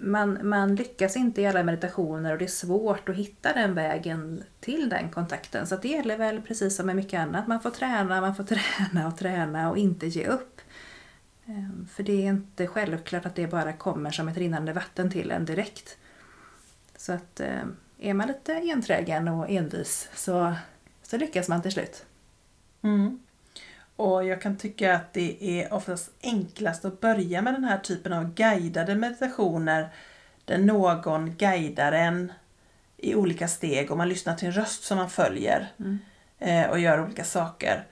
man, 0.00 0.48
man 0.48 0.74
lyckas 0.74 1.16
inte 1.16 1.42
i 1.42 1.46
alla 1.46 1.62
meditationer 1.62 2.32
och 2.32 2.38
det 2.38 2.44
är 2.44 2.48
svårt 2.48 3.08
att 3.08 3.16
hitta 3.16 3.52
den 3.52 3.74
vägen 3.74 4.42
till 4.60 4.88
den 4.88 5.10
kontakten. 5.10 5.66
Så 5.66 5.74
att 5.74 5.82
det 5.82 5.88
gäller 5.88 6.18
väl 6.18 6.42
precis 6.42 6.76
som 6.76 6.86
med 6.86 6.96
mycket 6.96 7.20
annat. 7.20 7.46
Man 7.46 7.60
får 7.60 7.70
träna, 7.70 8.20
man 8.20 8.34
får 8.34 8.44
träna 8.44 9.08
och 9.08 9.18
träna 9.18 9.70
och 9.70 9.78
inte 9.78 10.06
ge 10.06 10.26
upp. 10.26 10.60
Ehm, 11.46 11.88
för 11.92 12.02
det 12.02 12.12
är 12.12 12.26
inte 12.26 12.66
självklart 12.66 13.26
att 13.26 13.34
det 13.34 13.46
bara 13.46 13.72
kommer 13.72 14.10
som 14.10 14.28
ett 14.28 14.36
rinnande 14.36 14.72
vatten 14.72 15.10
till 15.10 15.30
en 15.30 15.44
direkt. 15.44 15.98
Så 16.96 17.12
att 17.12 17.40
eh, 17.40 17.62
är 17.98 18.14
man 18.14 18.28
lite 18.28 18.52
enträgen 18.54 19.28
och 19.28 19.50
envis 19.50 20.08
så, 20.14 20.54
så 21.02 21.16
lyckas 21.16 21.48
man 21.48 21.62
till 21.62 21.72
slut. 21.72 22.04
Mm. 22.82 23.20
Och 24.00 24.24
jag 24.26 24.42
kan 24.42 24.56
tycka 24.56 24.94
att 24.94 25.12
det 25.12 25.36
är 25.60 25.72
oftast 25.72 26.10
enklast 26.22 26.84
att 26.84 27.00
börja 27.00 27.42
med 27.42 27.54
den 27.54 27.64
här 27.64 27.78
typen 27.78 28.12
av 28.12 28.34
guidade 28.34 28.94
meditationer 28.94 29.88
där 30.44 30.58
någon 30.58 31.34
guidar 31.36 31.92
en 31.92 32.32
i 32.96 33.14
olika 33.14 33.48
steg 33.48 33.90
och 33.90 33.96
man 33.96 34.08
lyssnar 34.08 34.34
till 34.34 34.48
en 34.48 34.54
röst 34.54 34.82
som 34.82 34.98
man 34.98 35.10
följer 35.10 35.72
Mm. 35.78 35.98
eh, 36.38 36.70
och 36.70 36.78
gör 36.78 37.04
olika 37.04 37.24
saker. 37.24 37.86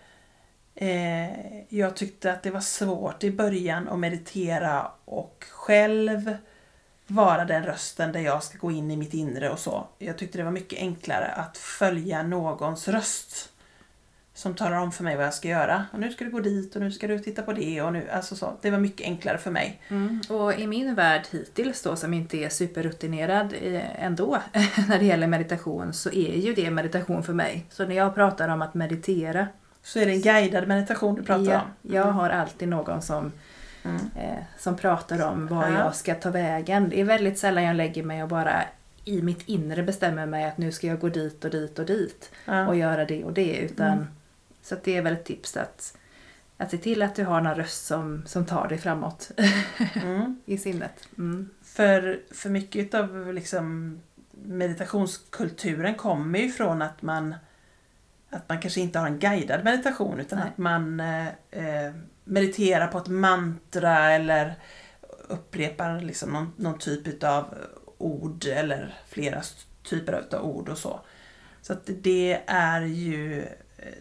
Eh, 0.74 1.60
jag 1.68 1.96
tyckte 1.96 2.32
att 2.32 2.42
det 2.42 2.50
var 2.50 2.60
svårt 2.60 3.24
i 3.24 3.30
början 3.30 3.88
att 3.88 3.98
meditera 3.98 4.90
och 5.04 5.44
själv 5.50 6.36
vara 7.06 7.44
den 7.44 7.62
rösten 7.62 8.12
där 8.12 8.20
jag 8.20 8.42
ska 8.42 8.58
gå 8.58 8.70
in 8.70 8.90
i 8.90 8.96
mitt 8.96 9.14
inre 9.14 9.50
och 9.50 9.58
så. 9.58 9.86
Jag 9.98 10.18
tyckte 10.18 10.38
det 10.38 10.44
var 10.44 10.50
mycket 10.50 10.78
enklare 10.78 11.26
att 11.26 11.58
följa 11.58 12.22
någons 12.22 12.88
röst 12.88 13.52
som 14.38 14.54
talar 14.54 14.76
om 14.78 14.92
för 14.92 15.04
mig 15.04 15.16
vad 15.16 15.26
jag 15.26 15.34
ska 15.34 15.48
göra. 15.48 15.84
Och 15.92 16.00
nu 16.00 16.10
ska 16.12 16.24
du 16.24 16.30
gå 16.30 16.40
dit 16.40 16.76
och 16.76 16.82
nu 16.82 16.92
ska 16.92 17.06
du 17.06 17.18
titta 17.18 17.42
på 17.42 17.52
det 17.52 17.82
och 17.82 17.92
nu, 17.92 18.08
alltså 18.10 18.36
så. 18.36 18.52
Det 18.60 18.70
var 18.70 18.78
mycket 18.78 19.06
enklare 19.06 19.38
för 19.38 19.50
mig. 19.50 19.80
Mm. 19.88 20.20
Och 20.28 20.54
i 20.54 20.66
min 20.66 20.94
värld 20.94 21.22
hittills 21.30 21.82
då, 21.82 21.96
som 21.96 22.14
inte 22.14 22.36
är 22.36 22.48
superrutinerad 22.48 23.54
eh, 23.62 24.04
ändå 24.04 24.38
när 24.88 24.98
det 24.98 25.04
gäller 25.04 25.26
meditation, 25.26 25.92
så 25.92 26.10
är 26.12 26.36
ju 26.36 26.54
det 26.54 26.70
meditation 26.70 27.22
för 27.22 27.32
mig. 27.32 27.66
Så 27.70 27.86
när 27.86 27.96
jag 27.96 28.14
pratar 28.14 28.48
om 28.48 28.62
att 28.62 28.74
meditera, 28.74 29.46
Så 29.82 29.98
är 29.98 30.06
det 30.06 30.12
en 30.12 30.20
guidad 30.22 30.68
meditation 30.68 31.14
du 31.14 31.22
pratar 31.22 31.52
ja, 31.52 31.60
om. 31.60 31.94
jag 31.94 32.04
har 32.12 32.30
alltid 32.30 32.68
någon 32.68 33.02
som, 33.02 33.32
Mm. 33.84 33.96
eh, 34.16 34.38
som 34.58 34.76
pratar 34.76 35.26
om 35.26 35.46
var 35.46 35.68
Ja. 35.68 35.78
jag 35.78 35.94
ska 35.96 36.14
ta 36.14 36.30
vägen. 36.30 36.88
Det 36.88 37.00
är 37.00 37.04
väldigt 37.04 37.38
sällan 37.38 37.64
jag 37.64 37.76
lägger 37.76 38.02
mig 38.02 38.22
och 38.22 38.28
bara 38.28 38.62
i 39.04 39.22
mitt 39.22 39.48
inre 39.48 39.82
bestämmer 39.82 40.26
mig 40.26 40.44
att 40.44 40.58
nu 40.58 40.72
ska 40.72 40.86
jag 40.86 41.00
gå 41.00 41.08
dit 41.08 41.44
och 41.44 41.50
dit 41.50 41.78
och 41.78 41.86
dit 41.86 42.30
och 42.68 42.76
göra 42.76 43.04
det 43.04 43.24
och 43.24 43.32
det. 43.32 43.56
Utan, 43.56 43.86
Mm. 43.92 44.06
Så 44.68 44.76
det 44.84 44.96
är 44.96 45.02
väl 45.02 45.12
ett 45.12 45.24
tips 45.24 45.56
att, 45.56 45.98
att 46.56 46.70
se 46.70 46.78
till 46.78 47.02
att 47.02 47.14
du 47.14 47.24
har 47.24 47.40
någon 47.40 47.54
röst 47.54 47.86
som, 47.86 48.22
som 48.26 48.46
tar 48.46 48.68
dig 48.68 48.78
framåt 48.78 49.30
Mm. 49.94 50.40
i 50.46 50.58
sinnet. 50.58 51.08
Mm. 51.18 51.50
För, 51.62 52.20
för 52.30 52.50
mycket 52.50 52.94
av 52.94 53.34
liksom 53.34 53.98
meditationskulturen 54.32 55.94
kommer 55.94 56.38
ju 56.38 56.50
från 56.50 56.82
att 56.82 57.02
man 57.02 57.34
att 58.30 58.48
man 58.48 58.60
kanske 58.60 58.80
inte 58.80 58.98
har 58.98 59.06
en 59.06 59.18
guidad 59.18 59.64
meditation 59.64 60.20
utan 60.20 60.38
Nej. 60.38 60.48
att 60.48 60.58
man 60.58 61.00
eh, 61.00 61.28
eh, 61.50 61.92
mediterar 62.24 62.86
på 62.86 62.98
ett 62.98 63.08
mantra 63.08 64.10
eller 64.10 64.54
upprepar 65.28 66.00
liksom 66.00 66.32
någon, 66.32 66.52
någon 66.56 66.78
typ 66.78 67.24
av 67.24 67.54
ord 67.98 68.44
eller 68.44 68.94
flera 69.08 69.42
typer 69.82 70.24
av 70.34 70.44
ord 70.44 70.68
och 70.68 70.78
så. 70.78 71.00
Så 71.62 71.72
att 71.72 71.90
det 72.02 72.42
är 72.46 72.80
ju 72.80 73.46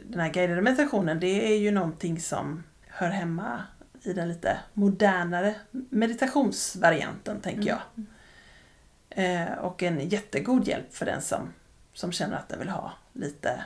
den 0.04 0.20
här 0.20 0.30
guidade 0.30 0.62
meditationen 0.62 1.20
det 1.20 1.54
är 1.54 1.58
ju 1.58 1.72
någonting 1.72 2.20
som 2.20 2.64
hör 2.88 3.10
hemma 3.10 3.64
i 4.04 4.14
den 4.14 4.30
lite 4.30 4.60
modernare 4.74 5.56
meditationsvarianten 5.72 7.42
tänker 7.42 7.70
jag. 7.70 7.80
Eh, 9.10 9.54
och 9.54 9.84
en 9.84 10.10
jättegod 10.10 10.68
hjälp 10.68 10.94
för 10.94 11.06
den 11.06 11.22
som, 11.22 11.54
som 11.94 12.12
känner 12.12 12.38
att 12.38 12.50
den 12.50 12.60
vill 12.60 12.70
ha 12.70 12.94
lite 13.14 13.64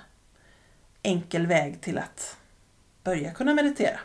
enkel 1.04 1.48
väg 1.48 1.82
till 1.82 1.98
att 1.98 2.38
börja 3.04 3.32
kunna 3.32 3.54
meditera. 3.54 4.00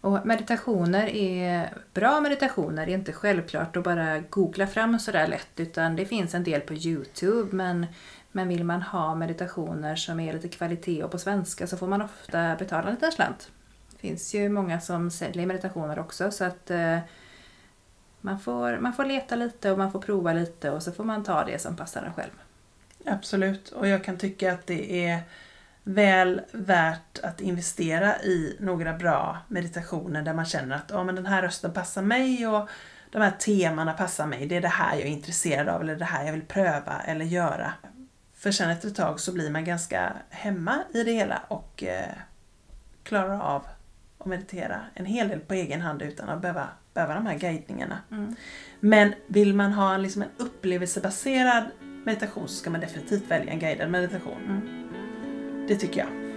Och 0.00 0.26
meditationer 0.26 1.06
är, 1.06 1.72
bra 1.94 2.20
meditationer 2.20 2.88
är 2.88 2.94
inte 2.94 3.12
självklart 3.12 3.76
att 3.76 3.84
bara 3.84 4.18
googla 4.18 4.66
fram 4.66 4.98
sådär 4.98 5.26
lätt 5.26 5.60
utan 5.60 5.96
det 5.96 6.06
finns 6.06 6.34
en 6.34 6.44
del 6.44 6.60
på 6.60 6.74
Youtube 6.74 7.56
men, 7.56 7.86
men 8.32 8.48
vill 8.48 8.64
man 8.64 8.82
ha 8.82 9.14
meditationer 9.14 9.96
som 9.96 10.20
är 10.20 10.32
lite 10.32 10.48
kvalitet 10.48 11.04
och 11.04 11.10
på 11.10 11.18
svenska 11.18 11.66
så 11.66 11.76
får 11.76 11.86
man 11.86 12.02
ofta 12.02 12.56
betala 12.56 12.88
en 12.88 12.94
liten 12.94 13.12
slant. 13.12 13.50
Det 13.90 13.98
finns 13.98 14.34
ju 14.34 14.48
många 14.48 14.80
som 14.80 15.10
säljer 15.10 15.46
meditationer 15.46 15.98
också 15.98 16.30
så 16.30 16.44
att 16.44 16.70
eh, 16.70 16.98
man, 18.20 18.40
får, 18.40 18.78
man 18.78 18.92
får 18.92 19.04
leta 19.04 19.36
lite 19.36 19.70
och 19.70 19.78
man 19.78 19.92
får 19.92 20.00
prova 20.00 20.32
lite 20.32 20.70
och 20.70 20.82
så 20.82 20.92
får 20.92 21.04
man 21.04 21.24
ta 21.24 21.44
det 21.44 21.58
som 21.58 21.76
passar 21.76 22.02
en 22.02 22.12
själv. 22.12 22.32
Absolut, 23.04 23.68
och 23.68 23.88
jag 23.88 24.04
kan 24.04 24.18
tycka 24.18 24.52
att 24.52 24.66
det 24.66 25.06
är 25.06 25.20
väl 25.82 26.40
värt 26.52 27.18
att 27.22 27.40
investera 27.40 28.22
i 28.22 28.56
några 28.60 28.92
bra 28.92 29.38
meditationer 29.48 30.22
där 30.22 30.34
man 30.34 30.44
känner 30.44 30.76
att 30.76 30.92
oh, 30.92 31.04
men 31.04 31.14
den 31.14 31.26
här 31.26 31.42
rösten 31.42 31.72
passar 31.72 32.02
mig 32.02 32.46
och 32.46 32.68
de 33.10 33.22
här 33.22 33.30
temana 33.30 33.92
passar 33.92 34.26
mig. 34.26 34.46
Det 34.46 34.56
är 34.56 34.60
det 34.60 34.68
här 34.68 34.96
jag 34.96 35.06
är 35.06 35.10
intresserad 35.10 35.68
av 35.68 35.80
eller 35.80 35.96
det 35.96 36.04
här 36.04 36.24
jag 36.24 36.32
vill 36.32 36.46
pröva 36.46 37.00
eller 37.00 37.24
göra. 37.24 37.72
För 38.38 38.50
sen 38.50 38.70
efter 38.70 38.88
ett 38.88 38.94
tag 38.94 39.20
så 39.20 39.32
blir 39.32 39.50
man 39.50 39.64
ganska 39.64 40.12
hemma 40.30 40.78
i 40.94 41.02
det 41.04 41.12
hela 41.12 41.42
och 41.48 41.82
eh, 41.82 42.14
klarar 43.02 43.40
av 43.40 43.66
att 44.18 44.26
meditera 44.26 44.80
en 44.94 45.06
hel 45.06 45.28
del 45.28 45.40
på 45.40 45.54
egen 45.54 45.80
hand 45.80 46.02
utan 46.02 46.28
att 46.28 46.40
behöva, 46.40 46.68
behöva 46.94 47.14
de 47.14 47.26
här 47.26 47.38
guidningarna. 47.38 47.98
Mm. 48.10 48.36
Men 48.80 49.14
vill 49.26 49.54
man 49.54 49.72
ha 49.72 49.96
liksom 49.96 50.22
en 50.22 50.28
upplevelsebaserad 50.36 51.64
meditation 51.80 52.48
så 52.48 52.54
ska 52.54 52.70
man 52.70 52.80
definitivt 52.80 53.30
välja 53.30 53.52
en 53.52 53.58
guidad 53.58 53.90
meditation. 53.90 54.42
Mm. 54.44 55.66
Det 55.68 55.76
tycker. 55.76 55.98
Jag 55.98 56.27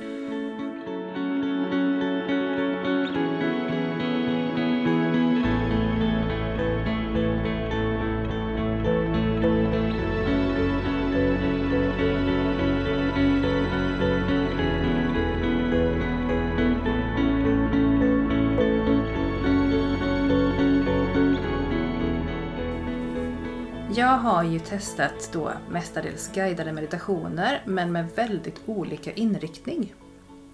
testat 24.71 25.29
då 25.33 25.51
mestadels 25.69 26.31
guidade 26.33 26.71
meditationer 26.71 27.61
men 27.65 27.91
med 27.91 28.09
väldigt 28.15 28.61
olika 28.65 29.11
inriktning. 29.11 29.93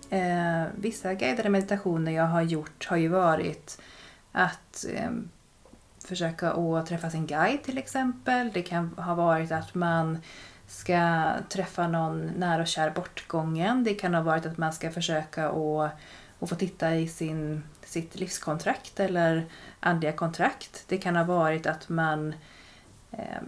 Eh, 0.09 0.63
vissa 0.75 1.13
guidade 1.13 1.49
meditationer 1.49 2.11
jag 2.11 2.23
har 2.23 2.41
gjort 2.41 2.85
har 2.85 2.97
ju 2.97 3.07
varit 3.07 3.81
att 4.31 4.85
eh, 4.93 5.11
försöka 6.05 6.51
att 6.51 6.85
träffa 6.85 7.09
sin 7.09 7.27
guide 7.27 7.63
till 7.63 7.77
exempel. 7.77 8.51
Det 8.53 8.61
kan 8.61 8.89
ha 8.97 9.15
varit 9.15 9.51
att 9.51 9.75
man 9.75 10.19
ska 10.67 11.31
träffa 11.49 11.87
någon 11.87 12.27
nära 12.27 12.61
och 12.61 12.67
kär 12.67 12.89
bortgången. 12.89 13.83
Det 13.83 13.93
kan 13.93 14.13
ha 14.13 14.21
varit 14.21 14.45
att 14.45 14.57
man 14.57 14.73
ska 14.73 14.91
försöka 14.91 15.49
att, 15.49 15.91
att 16.39 16.49
få 16.49 16.55
titta 16.55 16.95
i 16.95 17.07
sin, 17.07 17.63
sitt 17.85 18.19
livskontrakt 18.19 18.99
eller 18.99 19.45
andliga 19.79 20.11
kontrakt. 20.11 20.83
Det 20.87 20.97
kan 20.97 21.15
ha 21.15 21.23
varit 21.23 21.65
att 21.65 21.89
man 21.89 22.33
eh, 23.11 23.41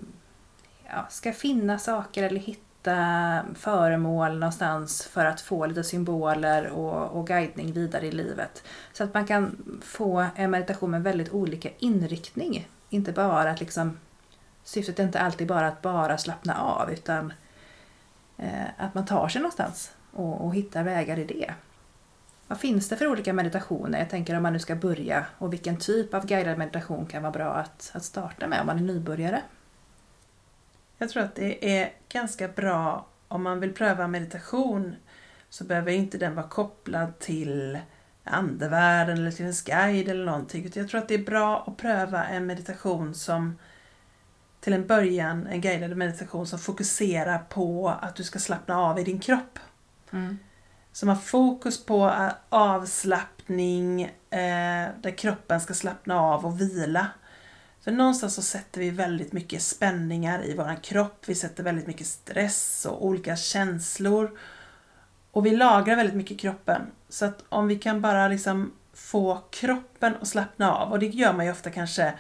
ja, 0.92 1.06
ska 1.10 1.34
finna 1.34 1.80
saker 1.80 2.24
eller 2.24 2.40
hitta 2.40 3.46
föremål 3.56 4.40
någonstans 4.40 5.04
för 5.04 5.26
att 5.26 5.42
få 5.42 5.66
lite 5.66 5.84
symboler 5.84 6.68
och, 6.68 7.20
och 7.20 7.28
guidning 7.28 7.74
vidare 7.74 8.08
i 8.08 8.12
livet. 8.12 8.64
Så 8.94 9.04
att 9.04 9.14
man 9.14 9.28
kan 9.28 9.58
få 9.84 10.26
en 10.36 10.52
meditation 10.52 10.92
med 10.92 11.04
väldigt 11.04 11.34
olika 11.34 11.70
inriktning. 11.80 12.68
Inte 12.90 13.12
bara 13.12 13.52
att 13.52 13.60
liksom, 13.60 13.98
syftet 14.64 15.00
är 15.00 15.04
inte 15.04 15.20
alltid 15.20 15.48
bara 15.48 15.68
att 15.68 15.82
bara 15.82 16.18
slappna 16.18 16.62
av 16.62 16.92
utan 16.92 17.34
eh, 18.38 18.66
att 18.78 18.94
man 18.94 19.06
tar 19.06 19.28
sig 19.28 19.42
någonstans 19.42 19.92
och, 20.12 20.46
och 20.46 20.56
hittar 20.56 20.84
vägar 20.84 21.20
i 21.20 21.24
det. 21.24 21.54
Vad 22.48 22.60
finns 22.60 22.90
det 22.90 22.96
för 22.96 23.08
olika 23.08 23.34
meditationer? 23.34 24.00
Jag 24.00 24.10
tänker 24.10 24.36
om 24.36 24.44
man 24.44 24.54
nu 24.54 24.60
ska 24.60 24.76
börja 24.76 25.26
och 25.38 25.54
vilken 25.54 25.78
typ 25.78 26.14
av 26.14 26.26
guidad 26.26 26.58
meditation 26.58 27.06
kan 27.06 27.22
vara 27.22 27.32
bra 27.32 27.54
att, 27.54 27.92
att 27.94 28.04
starta 28.04 28.48
med 28.48 28.60
om 28.62 28.68
man 28.68 28.78
är 28.78 28.84
nybörjare? 28.84 29.42
Jag 31.02 31.10
tror 31.10 31.24
att 31.24 31.36
det 31.36 31.80
är 31.80 31.94
ganska 32.10 32.48
bra 32.48 33.06
om 33.28 33.44
man 33.44 33.60
vill 33.60 33.74
pröva 33.74 34.08
meditation 34.08 34.96
så 35.50 35.64
behöver 35.64 35.92
inte 35.92 36.18
den 36.18 36.36
vara 36.36 36.48
kopplad 36.48 37.20
till 37.20 37.80
andevärlden 38.24 39.18
eller 39.18 39.32
till 39.32 39.46
en 39.46 39.54
guide 39.66 40.10
eller 40.10 40.26
någonting. 40.26 40.72
Jag 40.74 40.90
tror 40.90 41.02
att 41.02 41.08
det 41.08 41.14
är 41.14 41.26
bra 41.26 41.64
att 41.68 41.78
pröva 41.78 42.26
en 42.26 42.46
meditation 42.46 43.16
som 43.16 43.58
till 44.60 44.74
en 44.74 44.88
början, 44.88 45.48
en 45.48 45.62
guidad 45.62 45.98
meditation 45.98 46.48
som 46.48 46.60
fokuserar 46.60 47.40
på 47.40 47.90
att 48.02 48.16
du 48.16 48.24
ska 48.24 48.40
slappna 48.40 48.78
av 48.78 49.00
i 49.00 49.04
din 49.04 49.20
kropp. 49.20 49.60
Mm. 50.12 50.40
Som 50.92 51.10
har 51.10 51.16
fokus 51.16 51.86
på 51.86 52.30
avslappning, 52.50 54.02
eh, 54.30 54.90
där 55.02 55.18
kroppen 55.18 55.62
ska 55.62 55.74
slappna 55.74 56.22
av 56.22 56.46
och 56.46 56.62
vila. 56.62 57.08
För 57.84 57.92
någonstans 57.92 58.36
så 58.36 58.42
sätter 58.42 58.82
vi 58.82 58.90
väldigt 58.90 59.34
mycket 59.34 59.62
spänningar 59.62 60.46
i 60.46 60.56
våran 60.56 60.78
kropp, 60.78 61.24
vi 61.26 61.36
sätter 61.36 61.64
väldigt 61.64 61.88
mycket 61.88 62.08
stress 62.08 62.86
och 62.90 63.06
olika 63.06 63.36
känslor. 63.36 64.40
Och 65.32 65.46
vi 65.46 65.50
lagrar 65.50 65.96
väldigt 65.96 66.16
mycket 66.16 66.32
i 66.32 66.38
kroppen. 66.38 66.82
Så 67.10 67.26
att 67.26 67.44
om 67.50 67.68
vi 67.68 67.76
kan 67.76 68.02
bara 68.02 68.28
liksom 68.28 68.74
få 68.94 69.44
kroppen 69.52 70.14
att 70.22 70.28
slappna 70.28 70.76
av, 70.76 70.92
och 70.92 71.00
det 71.00 71.06
gör 71.06 71.34
man 71.34 71.46
ju 71.46 71.52
ofta 71.52 71.70
kanske 71.70 72.14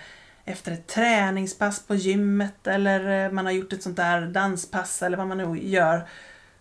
efter 0.45 0.71
ett 0.71 0.87
träningspass 0.87 1.87
på 1.87 1.95
gymmet 1.95 2.67
eller 2.67 3.25
eh, 3.25 3.31
man 3.31 3.45
har 3.45 3.53
gjort 3.53 3.73
ett 3.73 3.83
sånt 3.83 3.97
där 3.97 4.21
danspass 4.21 5.01
eller 5.01 5.17
vad 5.17 5.27
man 5.27 5.37
nu 5.37 5.59
gör, 5.59 6.07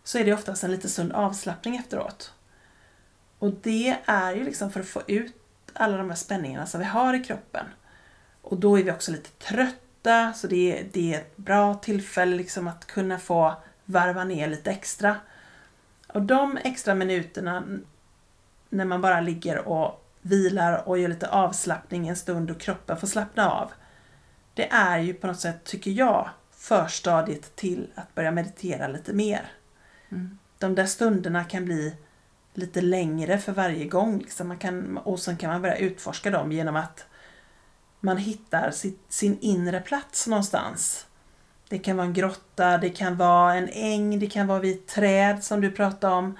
så 0.04 0.18
är 0.18 0.24
det 0.24 0.32
oftast 0.32 0.64
en 0.64 0.70
lite 0.70 0.88
sund 0.88 1.12
avslappning 1.12 1.76
efteråt. 1.76 2.32
Och 3.38 3.52
det 3.62 3.96
är 4.06 4.34
ju 4.34 4.44
liksom 4.44 4.72
för 4.72 4.80
att 4.80 4.88
få 4.88 5.02
ut 5.06 5.34
alla 5.72 5.96
de 5.96 6.08
här 6.08 6.16
spänningarna 6.16 6.66
som 6.66 6.80
vi 6.80 6.86
har 6.86 7.14
i 7.14 7.24
kroppen. 7.24 7.66
Och 8.42 8.56
då 8.56 8.78
är 8.78 8.82
vi 8.82 8.90
också 8.90 9.12
lite 9.12 9.30
trötta 9.30 10.32
så 10.32 10.46
det 10.46 10.78
är, 10.78 10.86
det 10.92 11.14
är 11.14 11.18
ett 11.18 11.36
bra 11.36 11.74
tillfälle 11.74 12.36
liksom 12.36 12.68
att 12.68 12.86
kunna 12.86 13.18
få 13.18 13.54
varva 13.84 14.24
ner 14.24 14.48
lite 14.48 14.70
extra. 14.70 15.16
Och 16.06 16.22
de 16.22 16.56
extra 16.56 16.94
minuterna 16.94 17.64
när 18.68 18.84
man 18.84 19.00
bara 19.00 19.20
ligger 19.20 19.68
och 19.68 20.04
vilar 20.22 20.88
och 20.88 20.98
gör 20.98 21.08
lite 21.08 21.28
avslappning 21.28 22.08
en 22.08 22.16
stund 22.16 22.50
och 22.50 22.60
kroppen 22.60 22.96
får 22.96 23.06
slappna 23.06 23.50
av. 23.50 23.72
Det 24.54 24.68
är 24.68 24.98
ju 24.98 25.14
på 25.14 25.26
något 25.26 25.40
sätt, 25.40 25.64
tycker 25.64 25.90
jag, 25.90 26.28
förstadiet 26.50 27.56
till 27.56 27.90
att 27.94 28.14
börja 28.14 28.30
meditera 28.30 28.88
lite 28.88 29.12
mer. 29.12 29.50
Mm. 30.08 30.38
De 30.58 30.74
där 30.74 30.86
stunderna 30.86 31.44
kan 31.44 31.64
bli 31.64 31.94
lite 32.54 32.80
längre 32.80 33.38
för 33.38 33.52
varje 33.52 33.84
gång. 33.84 34.18
Liksom 34.18 34.48
man 34.48 34.58
kan, 34.58 34.98
och 34.98 35.20
sen 35.20 35.36
kan 35.36 35.50
man 35.50 35.62
börja 35.62 35.76
utforska 35.76 36.30
dem 36.30 36.52
genom 36.52 36.76
att 36.76 37.06
man 38.00 38.16
hittar 38.16 38.70
sitt, 38.70 39.00
sin 39.08 39.38
inre 39.40 39.80
plats 39.80 40.26
någonstans. 40.26 41.06
Det 41.68 41.78
kan 41.78 41.96
vara 41.96 42.06
en 42.06 42.12
grotta, 42.12 42.78
det 42.78 42.90
kan 42.90 43.16
vara 43.16 43.54
en 43.54 43.68
äng, 43.72 44.18
det 44.18 44.26
kan 44.26 44.46
vara 44.46 44.60
vid 44.60 44.74
ett 44.74 44.86
träd 44.86 45.44
som 45.44 45.60
du 45.60 45.70
pratade 45.70 46.14
om. 46.14 46.38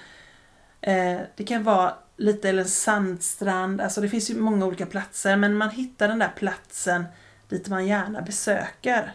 Eh, 0.81 1.19
det 1.37 1.45
kan 1.45 1.65
vara 1.65 1.95
lite 2.17 2.49
eller 2.49 2.63
en 2.63 2.69
sandstrand, 2.69 3.81
alltså 3.81 4.01
det 4.01 4.09
finns 4.09 4.31
ju 4.31 4.41
många 4.41 4.67
olika 4.67 4.87
platser 4.87 5.37
men 5.37 5.55
man 5.55 5.71
hittar 5.71 6.09
den 6.09 6.19
där 6.19 6.33
platsen 6.37 7.05
dit 7.49 7.69
man 7.69 7.87
gärna 7.87 8.23
besöker. 8.23 9.13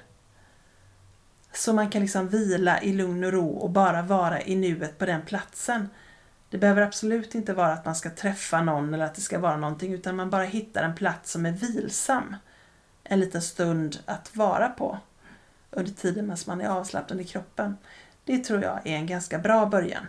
Så 1.54 1.74
man 1.74 1.90
kan 1.90 2.02
liksom 2.02 2.28
vila 2.28 2.82
i 2.82 2.94
lugn 2.94 3.24
och 3.24 3.32
ro 3.32 3.50
och 3.50 3.70
bara 3.70 4.02
vara 4.02 4.42
i 4.42 4.56
nuet 4.56 4.98
på 4.98 5.06
den 5.06 5.22
platsen. 5.22 5.90
Det 6.54 6.60
behöver 6.60 6.82
absolut 6.82 7.36
inte 7.36 7.54
vara 7.54 7.74
att 7.74 7.86
man 7.86 7.96
ska 7.96 8.10
träffa 8.10 8.62
någon 8.62 8.94
eller 8.94 9.06
att 9.06 9.16
det 9.16 9.22
ska 9.22 9.40
vara 9.40 9.58
någonting 9.58 9.94
utan 9.94 10.16
man 10.16 10.30
bara 10.30 10.44
hittar 10.44 10.84
en 10.84 10.96
plats 10.96 11.32
som 11.32 11.46
är 11.46 11.52
vilsam. 11.52 12.36
En 13.04 13.20
liten 13.20 13.42
stund 13.42 14.00
att 14.06 14.36
vara 14.36 14.70
på 14.70 14.98
under 15.72 15.92
tiden 15.92 16.26
medan 16.26 16.38
man 16.48 16.62
är 16.62 16.68
avslappnad 16.70 17.22
i 17.22 17.24
kroppen. 17.24 17.78
Det 18.26 18.38
tror 18.38 18.64
jag 18.64 18.80
är 18.84 18.96
en 18.96 19.08
ganska 19.08 19.40
bra 19.40 19.66
början. 19.66 20.08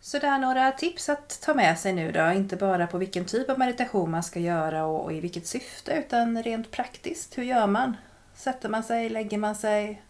Så 0.00 0.18
det 0.18 0.26
är 0.26 0.38
några 0.38 0.72
tips 0.72 1.08
att 1.08 1.40
ta 1.42 1.54
med 1.54 1.78
sig 1.78 1.92
nu 1.92 2.12
då, 2.12 2.32
inte 2.32 2.56
bara 2.56 2.86
på 2.86 2.98
vilken 2.98 3.24
typ 3.24 3.50
av 3.50 3.58
meditation 3.58 4.10
man 4.10 4.22
ska 4.22 4.40
göra 4.40 4.84
och 4.84 5.12
i 5.12 5.20
vilket 5.20 5.46
syfte 5.46 5.92
utan 5.92 6.42
rent 6.42 6.70
praktiskt. 6.70 7.38
Hur 7.38 7.42
gör 7.42 7.66
man? 7.66 7.96
Sätter 8.34 8.68
man 8.68 8.82
sig, 8.82 9.08
lägger 9.08 9.38
man 9.38 9.54
sig, 9.54 10.02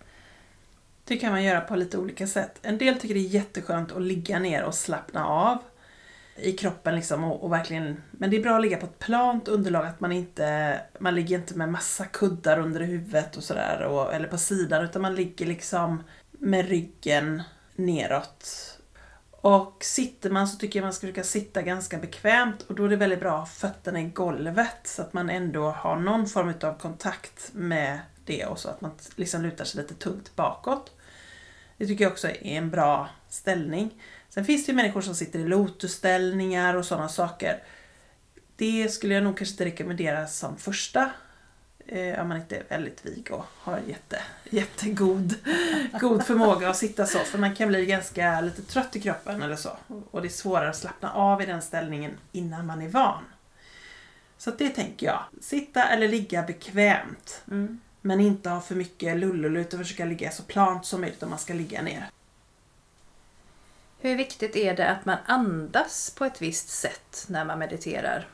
det 1.09 1.17
kan 1.17 1.33
man 1.33 1.45
göra 1.45 1.61
på 1.61 1.77
lite 1.77 1.99
olika 1.99 2.27
sätt. 2.27 2.59
En 2.63 2.79
del 2.79 2.99
tycker 2.99 3.15
det 3.15 3.21
är 3.21 3.29
jätteskönt 3.29 3.93
att 3.93 4.03
ligga 4.03 4.39
ner 4.39 4.65
och 4.65 4.75
slappna 4.75 5.27
av 5.27 5.59
i 6.37 6.53
kroppen 6.53 6.95
liksom 6.95 7.25
och, 7.25 7.45
och, 7.45 7.53
verkligen, 7.53 8.03
men 8.11 8.31
det 8.31 8.37
är 8.37 8.43
bra 8.43 8.57
att 8.57 8.63
ligga 8.63 8.77
på 8.77 8.87
ett 8.87 8.99
plant 8.99 9.49
underlag, 9.49 9.87
att 9.87 10.01
man 10.01 10.13
inte, 10.13 10.81
man 10.99 11.15
ligger 11.15 11.39
inte 11.39 11.59
med 11.59 11.69
massa 11.69 12.05
kuddar 12.05 12.59
under 12.59 12.81
huvudet 12.81 13.37
och 13.37 13.43
sådär, 13.43 14.11
eller 14.13 14.29
på 14.29 14.39
sidan, 14.39 14.85
utan 14.85 15.03
man 15.03 15.15
ligger 15.15 15.47
liksom 15.47 16.03
med 16.31 16.69
ryggen 16.69 17.43
neråt. 17.77 18.75
Och 19.31 19.85
sitter 19.85 20.31
man 20.31 20.49
så 20.49 20.59
tycker 20.59 20.79
jag 20.79 20.85
man 20.85 20.93
ska 20.93 21.07
försöka 21.07 21.25
sitta 21.25 21.63
ganska 21.63 21.99
bekvämt 21.99 22.63
och 22.63 22.75
då 22.75 22.85
är 22.85 22.89
det 22.89 22.97
väldigt 22.97 23.21
bra 23.21 23.33
att 23.33 23.39
ha 23.39 23.47
fötterna 23.47 24.01
i 24.01 24.05
golvet 24.05 24.81
så 24.85 25.03
att 25.03 25.13
man 25.13 25.31
ändå 25.31 25.71
har 25.71 25.97
någon 25.97 26.27
form 26.27 26.55
av 26.63 26.79
kontakt 26.79 27.51
med 27.53 27.99
det 28.25 28.47
och 28.47 28.59
så 28.59 28.69
att 28.69 28.81
man 28.81 28.91
liksom 29.17 29.43
lutar 29.43 29.65
sig 29.65 29.83
lite 29.83 29.95
tungt 29.95 30.37
bakåt. 30.37 30.98
Det 31.79 31.87
tycker 31.87 32.05
jag 32.05 32.13
också 32.13 32.29
är 32.29 32.45
en 32.45 32.71
bra 32.71 33.09
ställning. 33.29 34.03
Sen 34.29 34.45
finns 34.45 34.67
det 34.67 34.73
ju 34.73 34.77
människor 34.77 35.01
som 35.01 35.15
sitter 35.15 35.39
i 35.39 35.45
lotusställningar 35.45 36.75
och 36.75 36.85
sådana 36.85 37.09
saker. 37.09 37.63
Det 38.57 38.89
skulle 38.89 39.15
jag 39.15 39.25
nog 39.25 39.37
kanske 39.39 39.53
inte 39.53 39.65
rekommendera 39.65 40.27
som 40.27 40.57
första 40.57 41.11
eh, 41.87 42.21
om 42.21 42.29
man 42.29 42.37
inte 42.37 42.57
är 42.57 42.65
väldigt 42.69 43.07
vig 43.07 43.29
och 43.31 43.45
har 43.59 43.81
jätte, 43.87 44.21
jättegod 44.51 45.35
god 46.01 46.25
förmåga 46.25 46.71
att 46.71 46.77
sitta 46.77 47.07
så. 47.07 47.19
För 47.19 47.39
man 47.39 47.55
kan 47.55 47.69
bli 47.69 47.87
ganska 47.87 48.41
lite 48.41 48.63
trött 48.63 48.97
i 48.97 49.01
kroppen 49.01 49.43
eller 49.43 49.57
så. 49.57 49.77
Och 50.11 50.23
det 50.23 50.29
är 50.29 50.31
svårare 50.31 50.71
att 50.71 50.77
slappna 50.77 51.13
av 51.13 51.43
i 51.43 51.47
den 51.47 51.63
ställningen 51.63 52.11
innan 52.33 52.67
man 52.67 52.83
är 52.83 52.89
van. 52.89 53.25
Så 54.39 54.51
det 54.51 54.69
tänker 54.69 55.07
jag. 55.07 55.21
Sitta 55.41 55.85
eller 55.85 56.09
ligga 56.09 56.43
bekvämt. 56.43 57.43
Mm. 57.51 57.81
Men 58.01 58.21
inte 58.21 58.51
ha 58.51 58.61
för 58.61 58.75
mycket 58.75 59.17
lullull 59.17 59.57
utan 59.57 59.81
försöka 59.81 60.05
ligga 60.05 60.31
så 60.31 60.43
plant 60.43 60.87
som 60.87 61.01
möjligt 61.01 61.23
om 61.23 61.31
man 61.31 61.39
ska 61.39 61.55
ligga 61.55 61.83
ner. 61.83 62.11
Hur 64.01 64.17
viktigt 64.17 64.57
är 64.57 64.77
det 64.77 64.91
att 64.91 65.05
man 65.05 65.19
andas 65.27 66.11
på 66.11 66.25
ett 66.25 66.43
visst 66.43 66.69
sätt 66.69 67.27
när 67.29 67.45
man 67.45 67.59
mediterar? 67.59 68.29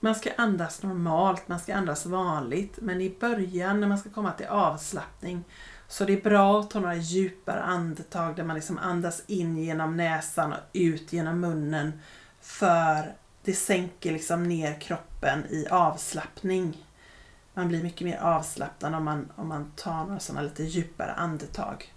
Man 0.00 0.14
ska 0.14 0.30
andas 0.36 0.82
normalt, 0.82 1.48
man 1.48 1.60
ska 1.60 1.74
andas 1.74 2.06
vanligt. 2.06 2.78
Men 2.80 3.00
i 3.00 3.16
början 3.20 3.80
när 3.80 3.88
man 3.88 3.98
ska 3.98 4.10
komma 4.10 4.32
till 4.32 4.46
avslappning 4.46 5.44
så 5.88 6.04
det 6.04 6.12
är 6.12 6.20
bra 6.20 6.60
att 6.60 6.70
ta 6.70 6.80
några 6.80 6.94
djupare 6.94 7.62
andetag 7.62 8.36
där 8.36 8.44
man 8.44 8.56
liksom 8.56 8.78
andas 8.78 9.22
in 9.26 9.58
genom 9.58 9.96
näsan 9.96 10.52
och 10.52 10.58
ut 10.72 11.12
genom 11.12 11.40
munnen. 11.40 12.00
För 12.40 13.14
det 13.44 13.52
sänker 13.52 14.12
liksom 14.12 14.42
ner 14.42 14.80
kroppen 14.80 15.44
i 15.50 15.66
avslappning. 15.70 16.86
Man 17.54 17.68
blir 17.68 17.82
mycket 17.82 18.04
mer 18.06 18.18
avslappnad 18.18 18.94
om 18.94 19.04
man, 19.04 19.32
om 19.36 19.48
man 19.48 19.72
tar 19.76 20.04
några 20.04 20.18
sådana 20.20 20.42
lite 20.42 20.62
djupare 20.62 21.12
andetag. 21.12 21.92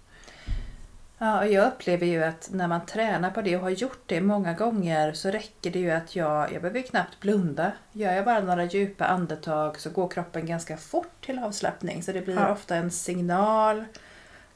Ja, 1.18 1.38
och 1.40 1.46
jag 1.52 1.66
upplever 1.72 2.06
ju 2.06 2.24
att 2.24 2.48
när 2.52 2.68
man 2.68 2.86
tränar 2.86 3.30
på 3.30 3.42
det 3.42 3.56
och 3.56 3.62
har 3.62 3.70
gjort 3.70 4.02
det 4.06 4.20
många 4.20 4.52
gånger 4.54 5.12
så 5.12 5.30
räcker 5.30 5.70
det 5.70 5.78
ju 5.78 5.90
att 5.90 6.16
jag, 6.16 6.52
jag 6.52 6.62
behöver 6.62 6.82
knappt 6.82 7.20
blunda. 7.20 7.72
Gör 7.92 8.12
jag 8.12 8.24
bara 8.24 8.40
några 8.40 8.64
djupa 8.64 9.04
andetag 9.06 9.80
så 9.80 9.90
går 9.90 10.08
kroppen 10.08 10.46
ganska 10.46 10.76
fort 10.76 11.24
till 11.26 11.38
avslappning. 11.38 12.02
Så 12.02 12.12
det 12.12 12.20
blir 12.22 12.34
Ja. 12.34 12.52
ofta 12.52 12.76
en 12.76 12.90
signal 12.90 13.84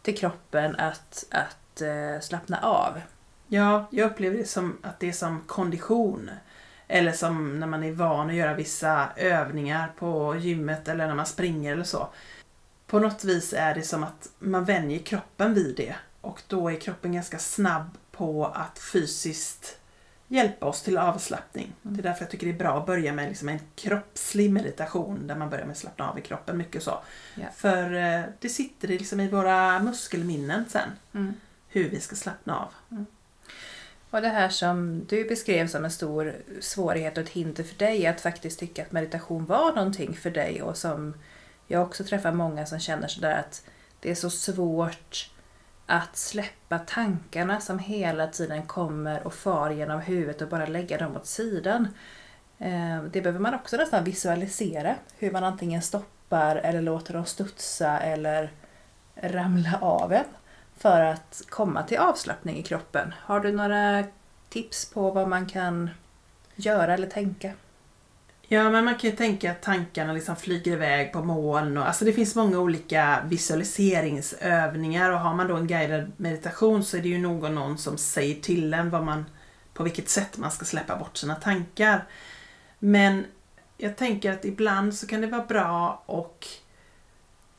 till 0.03 0.19
kroppen 0.19 0.77
att, 0.77 1.25
att 1.31 1.81
eh, 1.81 2.21
slappna 2.21 2.59
av. 2.63 3.01
Ja, 3.47 3.87
jag 3.91 4.11
upplever 4.11 4.37
det 4.39 4.49
som 4.49 4.79
att 4.83 5.01
det 5.01 5.09
är 5.09 5.13
som 5.13 5.41
kondition. 5.47 6.31
Eller 6.93 7.13
som 7.13 7.61
när 7.61 7.67
man 7.67 7.83
är 7.85 7.93
van 7.93 8.29
att 8.31 8.35
göra 8.37 8.55
vissa 8.55 9.09
övningar 9.17 9.93
på 9.99 10.37
gymmet 10.37 10.89
eller 10.89 11.07
när 11.07 11.15
man 11.15 11.27
springer 11.27 11.73
eller 11.73 11.85
så. 11.85 12.09
På 12.87 12.99
något 12.99 13.25
vis 13.25 13.53
är 13.53 13.75
det 13.75 13.83
som 13.83 14.05
att 14.05 14.29
man 14.39 14.65
vänjer 14.65 14.99
kroppen 14.99 15.55
vid 15.55 15.77
det. 15.77 15.95
Och 16.21 16.43
då 16.47 16.71
är 16.71 16.81
kroppen 16.81 17.13
ganska 17.13 17.39
snabb 17.39 17.99
på 18.13 18.47
att 18.47 18.79
fysiskt 18.79 19.77
hjälpa 20.29 20.67
oss 20.67 20.83
till 20.83 20.99
avslappning. 20.99 21.73
Det 21.83 22.01
är 22.01 22.03
därför 22.03 22.23
jag 22.23 22.31
tycker 22.31 22.47
det 22.47 22.53
är 22.53 22.59
bra 22.59 22.79
att 22.79 22.87
börja 22.87 23.13
med 23.13 23.29
liksom 23.29 23.49
en 23.49 23.61
kroppslig 23.75 24.53
meditation 24.53 25.27
där 25.27 25.37
man 25.37 25.51
börjar 25.51 25.65
med 25.65 25.73
att 25.73 25.79
slappna 25.79 26.11
av 26.11 26.19
i 26.19 26.23
kroppen 26.23 26.59
mycket 26.59 26.83
så. 26.83 26.99
Ja. 27.35 27.47
För 27.57 27.95
eh, 27.95 28.23
det 28.39 28.49
sitter 28.49 28.89
liksom 28.89 29.21
i 29.21 29.29
våra 29.29 29.79
muskelminnen 29.79 30.65
sen 30.69 30.89
Mm. 31.13 31.35
hur 31.69 31.91
vi 31.91 32.01
ska 32.01 32.17
slappna 32.17 32.57
av. 32.59 33.05
Och 34.11 34.23
det 34.23 34.29
här 34.29 34.49
som 34.49 35.05
du 35.09 35.25
beskrev 35.25 35.67
som 35.67 35.85
en 35.85 35.91
stor 35.91 36.35
svårighet 36.61 37.19
och 37.19 37.25
ett 37.25 37.31
hinder 37.31 37.65
för 37.65 37.77
dig, 37.77 38.07
att 38.07 38.21
faktiskt 38.21 38.61
tycka 38.61 38.83
att 38.83 38.93
meditation 38.93 39.47
var 39.47 39.73
någonting 39.73 40.15
för 40.15 40.31
dig 40.31 40.63
och 40.63 40.77
som 40.77 41.15
jag 41.67 41.83
också 41.83 42.05
träffar 42.05 42.33
många 42.33 42.67
som 42.67 42.79
känner 42.79 43.09
sådär 43.09 43.39
att 43.39 43.65
det 44.01 44.11
är 44.11 44.15
så 44.15 44.31
svårt 44.31 45.31
att 45.87 46.17
släppa 46.17 46.79
tankarna 46.79 47.61
som 47.61 47.79
hela 47.79 48.27
tiden 48.27 48.67
kommer 48.67 49.27
och 49.27 49.35
far 49.35 49.71
genom 49.71 50.01
huvudet 50.01 50.43
och 50.43 50.49
bara 50.49 50.67
lägga 50.67 50.99
dem 50.99 51.17
åt 51.17 51.27
sidan. 51.27 51.89
Eh, 52.59 53.03
det 53.13 53.21
behöver 53.21 53.39
man 53.39 53.55
också 53.55 53.77
nästan 53.77 54.05
visualisera, 54.05 54.97
hur 55.19 55.31
man 55.31 55.45
antingen 55.45 55.83
stoppar 55.83 56.57
eller 56.57 56.83
låter 56.83 57.15
dem 57.15 57.25
studsa 57.25 57.99
eller 58.01 58.53
ramla 59.17 59.79
av 59.81 60.13
en 60.13 60.25
för 60.81 61.01
att 61.01 61.43
komma 61.49 61.83
till 61.83 61.99
avslappning 61.99 62.57
i 62.59 62.63
kroppen. 62.63 63.15
Har 63.21 63.41
du 63.41 63.53
några 63.53 64.05
tips 64.49 64.91
på 64.91 65.11
vad 65.11 65.29
man 65.29 65.47
kan 65.47 65.91
göra 66.55 66.95
eller 66.95 67.07
tänka? 67.07 67.53
Ja, 68.53 68.71
men 68.71 68.85
man 68.85 68.95
kan 68.95 69.11
ju 69.11 69.17
tänka 69.17 69.51
att 69.51 69.63
tankarna 69.63 70.13
liksom 70.13 70.37
flyger 70.37 70.73
iväg 70.73 71.13
på 71.13 71.25
moln. 71.25 71.79
Och, 71.79 71.87
alltså 71.87 72.05
det 72.05 72.13
finns 72.13 72.35
många 72.35 72.59
olika 72.59 73.23
visualiseringsövningar 73.29 75.11
och 75.11 75.21
har 75.21 75.35
man 75.35 75.49
då 75.49 75.57
en 75.57 75.67
guidad 75.67 76.13
meditation 76.17 76.85
så 76.85 76.97
är 76.97 77.01
det 77.01 77.09
ju 77.09 77.19
någon, 77.19 77.55
någon 77.55 77.79
som 77.79 77.99
säger 77.99 78.35
till 78.35 78.75
en 78.75 78.91
vad 78.91 79.05
man, 79.05 79.25
på 79.75 79.83
vilket 79.83 80.09
sätt 80.09 80.39
man 80.39 80.51
ska 80.51 80.65
släppa 80.65 80.97
bort 80.97 81.17
sina 81.17 81.35
tankar. 81.35 82.05
Men 82.79 83.27
jag 83.77 83.97
tänker 83.97 84.33
att 84.33 84.45
ibland 84.45 84.95
så 84.95 85.07
kan 85.07 85.21
det 85.21 85.27
vara 85.27 85.45
bra 85.45 86.03
och 86.07 86.47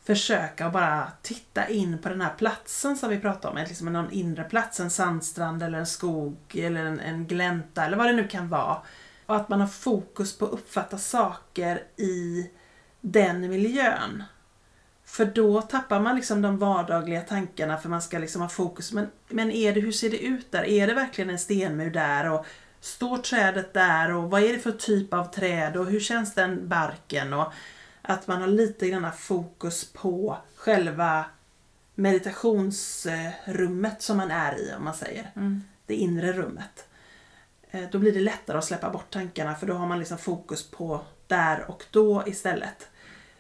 försöka 0.03 0.65
att 0.65 0.73
bara 0.73 1.11
titta 1.21 1.67
in 1.69 1.97
på 1.97 2.09
den 2.09 2.21
här 2.21 2.33
platsen 2.37 2.97
som 2.97 3.09
vi 3.09 3.19
pratar 3.19 3.49
om. 3.49 3.57
Liksom 3.57 3.93
någon 3.93 4.11
inre 4.11 4.43
plats, 4.43 4.79
en 4.79 4.89
sandstrand 4.89 5.63
eller 5.63 5.77
en 5.77 5.85
skog 5.85 6.37
eller 6.53 6.85
en, 6.85 6.99
en 6.99 7.27
glänta 7.27 7.85
eller 7.85 7.97
vad 7.97 8.07
det 8.07 8.13
nu 8.13 8.27
kan 8.27 8.49
vara. 8.49 8.77
Och 9.25 9.35
att 9.35 9.49
man 9.49 9.61
har 9.61 9.67
fokus 9.67 10.37
på 10.37 10.45
att 10.45 10.51
uppfatta 10.51 10.97
saker 10.97 11.83
i 11.97 12.49
den 13.01 13.49
miljön. 13.49 14.23
För 15.05 15.25
då 15.25 15.61
tappar 15.61 15.99
man 15.99 16.15
liksom 16.15 16.41
de 16.41 16.57
vardagliga 16.57 17.21
tankarna 17.21 17.77
för 17.77 17.89
man 17.89 18.01
ska 18.01 18.19
liksom 18.19 18.41
ha 18.41 18.49
fokus. 18.49 18.93
Men, 18.93 19.07
men 19.29 19.51
är 19.51 19.73
det, 19.73 19.81
hur 19.81 19.91
ser 19.91 20.09
det 20.09 20.19
ut 20.19 20.51
där? 20.51 20.63
Är 20.63 20.87
det 20.87 20.93
verkligen 20.93 21.29
en 21.29 21.39
stenmur 21.39 21.89
där? 21.89 22.29
Och 22.29 22.45
står 22.79 23.17
trädet 23.17 23.73
där? 23.73 24.13
Och 24.13 24.31
vad 24.31 24.43
är 24.43 24.53
det 24.53 24.59
för 24.59 24.71
typ 24.71 25.13
av 25.13 25.25
träd? 25.25 25.77
Och 25.77 25.85
hur 25.85 25.99
känns 25.99 26.33
den 26.33 26.67
barken? 26.67 27.33
Och 27.33 27.53
att 28.01 28.27
man 28.27 28.41
har 28.41 28.47
lite 28.47 28.89
grann 28.89 29.11
fokus 29.17 29.93
på 29.93 30.37
själva 30.55 31.25
meditationsrummet 31.95 34.01
som 34.01 34.17
man 34.17 34.31
är 34.31 34.59
i, 34.59 34.73
om 34.77 34.83
man 34.83 34.93
säger. 34.93 35.31
Det 35.85 35.95
inre 35.95 36.33
rummet. 36.33 36.87
Eh, 37.71 37.83
Då 37.91 37.99
blir 37.99 38.11
det 38.11 38.19
lättare 38.19 38.57
att 38.57 38.65
släppa 38.65 38.89
bort 38.89 39.09
tankarna 39.09 39.55
för 39.55 39.67
då 39.67 39.73
har 39.73 39.87
man 39.87 39.99
liksom 39.99 40.17
fokus 40.17 40.71
på 40.71 41.01
där 41.27 41.69
och 41.69 41.83
då 41.91 42.23
istället. 42.25 42.87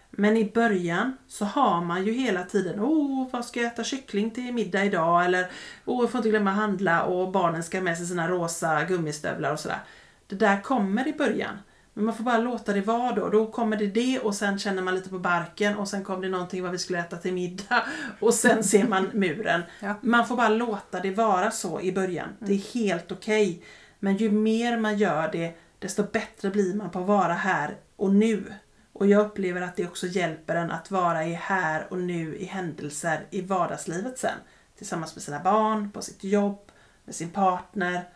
Men 0.09 0.37
i 0.37 0.51
början 0.51 1.17
så 1.27 1.45
har 1.45 1.81
man 1.81 2.05
ju 2.05 2.11
hela 2.11 2.43
tiden 2.43 2.79
Åh, 2.79 3.27
vad 3.31 3.45
ska 3.45 3.61
jag 3.61 3.73
äta 3.73 3.83
kyckling 3.83 4.31
till 4.31 4.53
middag 4.53 4.85
idag? 4.85 5.25
Eller 5.25 5.51
Åh, 5.85 6.03
jag 6.03 6.11
får 6.11 6.19
inte 6.19 6.29
glömma 6.29 6.51
handla 6.51 7.03
och 7.03 7.31
barnen 7.31 7.63
ska 7.63 7.77
ha 7.77 7.83
med 7.83 7.97
sig 7.97 8.07
sina 8.07 8.27
rosa 8.27 8.83
gummistövlar 8.83 9.53
och 9.53 9.59
sådär. 9.59 9.79
Det 10.27 10.35
där 10.35 10.61
kommer 10.61 11.07
i 11.07 11.13
början. 11.13 11.59
Men 11.93 12.05
man 12.05 12.15
får 12.15 12.23
bara 12.23 12.37
låta 12.37 12.73
det 12.73 12.81
vara 12.81 13.15
då. 13.15 13.29
Då 13.29 13.51
kommer 13.51 13.77
det 13.77 13.87
det 13.87 14.19
och 14.19 14.35
sen 14.35 14.59
känner 14.59 14.81
man 14.81 14.95
lite 14.95 15.09
på 15.09 15.19
barken 15.19 15.77
och 15.77 15.87
sen 15.87 16.03
kom 16.03 16.21
det 16.21 16.29
någonting 16.29 16.63
vad 16.63 16.71
vi 16.71 16.77
skulle 16.77 16.99
äta 16.99 17.17
till 17.17 17.33
middag 17.33 17.83
och 18.19 18.33
sen 18.33 18.63
ser 18.63 18.87
man 18.87 19.09
muren. 19.13 19.61
Ja. 19.79 19.95
Man 20.01 20.27
får 20.27 20.35
bara 20.35 20.49
låta 20.49 20.99
det 20.99 21.11
vara 21.11 21.51
så 21.51 21.81
i 21.81 21.91
början. 21.91 22.29
Det 22.39 22.53
är 22.53 22.73
helt 22.73 23.11
okej. 23.11 23.63
Men 23.99 24.17
ju 24.17 24.31
mer 24.31 24.77
man 24.77 24.97
gör 24.97 25.31
det, 25.31 25.57
desto 25.79 26.03
bättre 26.03 26.49
blir 26.49 26.73
man 26.73 26.89
på 26.89 26.99
att 26.99 27.07
vara 27.07 27.33
här 27.33 27.77
och 27.95 28.15
nu. 28.15 28.53
Och 28.93 29.07
jag 29.07 29.25
upplever 29.25 29.61
att 29.61 29.75
det 29.75 29.87
också 29.87 30.07
hjälper 30.07 30.55
en 30.55 30.71
att 30.71 30.91
vara 30.91 31.25
i 31.25 31.33
här 31.33 31.87
och 31.89 31.97
nu 31.97 32.35
i 32.35 32.45
händelser 32.45 33.27
i 33.29 33.41
vardagslivet 33.41 34.17
sen. 34.17 34.35
Tillsammans 34.77 35.15
med 35.15 35.23
sina 35.23 35.39
barn, 35.39 35.91
på 35.91 36.01
sitt 36.01 36.23
jobb, 36.23 36.71
med 37.05 37.15
sin 37.15 37.29
partner. 37.29 38.09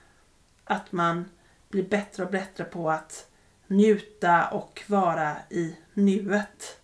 Att 0.64 0.92
man 0.92 1.26
blir 1.70 1.90
bättre 1.90 2.24
och 2.24 2.32
bättre 2.32 2.64
på 2.64 2.92
att 2.92 3.28
njuta 3.68 4.48
och 4.48 4.84
vara 4.88 5.36
i 5.50 5.76
nuet. 5.94 6.80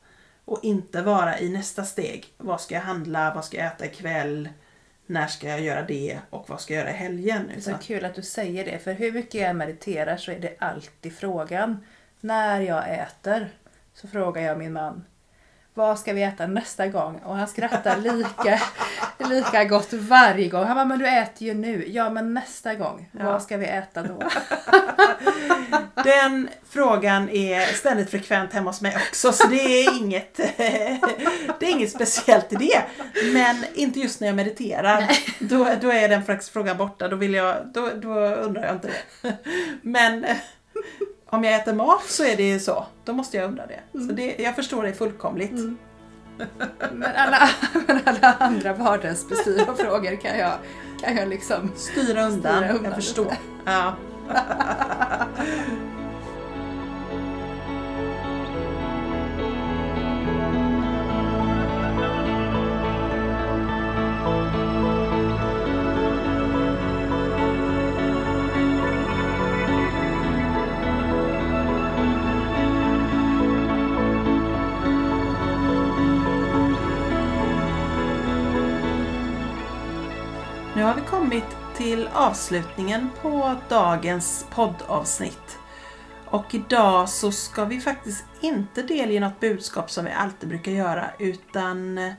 Och 0.46 0.64
inte 0.64 1.02
vara 1.02 1.40
i 1.40 1.50
nästa 1.50 1.84
steg. 1.84 2.26
Vad 2.38 2.62
ska 2.62 2.76
jag 2.76 2.82
handla? 2.82 3.34
Vad 3.34 3.46
ska 3.46 3.58
jag 3.58 3.68
äta 3.68 3.86
ikväll? 3.86 4.50
När 5.06 5.28
ska 5.28 5.48
jag 5.48 5.62
göra 5.62 5.82
det? 5.82 6.20
Och 6.30 6.50
vad 6.50 6.62
ska 6.62 6.74
jag 6.74 6.82
göra 6.82 6.94
i 6.94 6.98
helgen? 6.98 7.48
Det 7.48 7.56
är 7.56 7.62
så 7.62 7.78
kul 7.84 8.06
att 8.06 8.16
du 8.16 8.22
säger 8.22 8.66
det, 8.66 8.80
för 8.80 8.94
hur 8.94 9.12
mycket 9.12 9.42
jag 9.42 9.56
mediterar 9.56 10.18
så 10.18 10.32
är 10.32 10.40
det 10.40 10.56
alltid 10.60 11.16
frågan. 11.16 11.86
När 12.20 12.62
jag 12.62 12.90
äter 12.90 13.50
så 13.94 14.08
frågar 14.08 14.42
jag 14.42 14.58
min 14.58 14.74
man 14.74 15.04
vad 15.74 16.00
ska 16.00 16.14
vi 16.14 16.24
äta 16.24 16.48
nästa 16.48 16.88
gång? 16.88 17.20
Och 17.26 17.36
han 17.36 17.48
skrattar 17.48 17.98
lika, 17.98 18.62
lika 19.30 19.64
gott 19.66 19.94
varje 19.94 20.48
gång. 20.48 20.66
Han 20.66 20.76
bara, 20.76 20.86
men 20.86 21.00
du 21.00 21.08
äter 21.08 21.48
ju 21.48 21.54
nu. 21.54 21.86
Ja, 21.88 22.10
men 22.10 22.34
nästa 22.34 22.76
gång, 22.76 23.10
Ja. 23.20 23.24
vad 23.32 23.42
ska 23.44 23.58
vi 23.58 23.66
äta 23.66 24.04
då? 24.04 24.22
Den 26.04 26.50
frågan 26.70 27.30
är 27.30 27.66
ständigt 27.66 28.10
frekvent 28.12 28.54
hemma 28.54 28.70
hos 28.70 28.82
mig 28.82 28.96
också 29.10 29.32
så 29.32 29.48
det 29.48 29.56
är 29.62 29.98
inget, 29.98 30.36
det 31.60 31.66
är 31.66 31.70
inget 31.72 31.92
speciellt 31.92 32.54
i 32.54 32.56
det. 32.56 32.82
Men 33.34 33.66
inte 33.74 34.00
just 34.00 34.20
när 34.20 34.28
jag 34.28 34.36
mediterar. 34.36 35.12
Då, 35.40 35.68
då 35.82 35.92
är 35.92 36.10
den 36.10 36.24
frågan 36.54 36.78
borta. 36.78 37.08
Då, 37.08 37.16
vill 37.16 37.34
jag, 37.34 37.56
då, 37.74 37.90
då 37.96 38.14
undrar 38.20 38.64
jag 38.66 38.76
inte 38.76 38.88
det. 39.22 39.38
Men 39.82 40.26
om 41.32 41.44
jag 41.44 41.56
äter 41.56 41.74
mat 41.74 42.04
så 42.04 42.24
är 42.24 42.38
det 42.38 42.50
ju 42.50 42.60
så. 42.60 42.86
Då 43.06 43.14
måste 43.14 43.38
jag 43.38 43.46
undra 43.48 43.64
det. 43.68 43.80
Så 43.92 44.14
det, 44.14 44.36
jag 44.40 44.56
förstår 44.56 44.84
det 44.84 44.94
fullkomligt. 44.94 45.52
Men 46.92 47.16
alla, 47.16 47.50
men 47.88 48.00
alla 48.06 48.34
andra 48.34 48.74
vardagsbestyr 48.74 49.70
och 49.70 49.78
frågor 49.78 50.22
kan 50.22 50.40
jag, 50.40 50.54
kan 51.02 51.18
jag 51.18 51.28
liksom... 51.28 51.72
Styra 51.76 52.24
undan, 52.24 52.58
Styra 52.58 52.74
undan 52.74 52.86
jag 52.86 52.96
förstår. 52.96 53.34
Ja. 53.66 53.96
avslutningen 82.22 83.10
på 83.22 83.56
dagens 83.70 84.46
poddavsnitt. 84.50 85.58
Och 86.26 86.56
idag 86.56 87.10
så 87.10 87.32
ska 87.32 87.66
vi 87.66 87.80
faktiskt 87.80 88.26
inte 88.42 88.82
delge 88.82 89.20
något 89.20 89.40
budskap 89.40 89.92
som 89.92 90.06
vi 90.06 90.12
alltid 90.12 90.50
brukar 90.50 90.72
göra 90.72 91.12
utan 91.20 91.98
eh, 91.98 92.14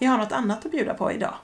vi 0.00 0.06
har 0.06 0.18
något 0.18 0.32
annat 0.32 0.66
att 0.66 0.70
bjuda 0.70 0.94
på 0.94 1.12
idag. 1.12 1.34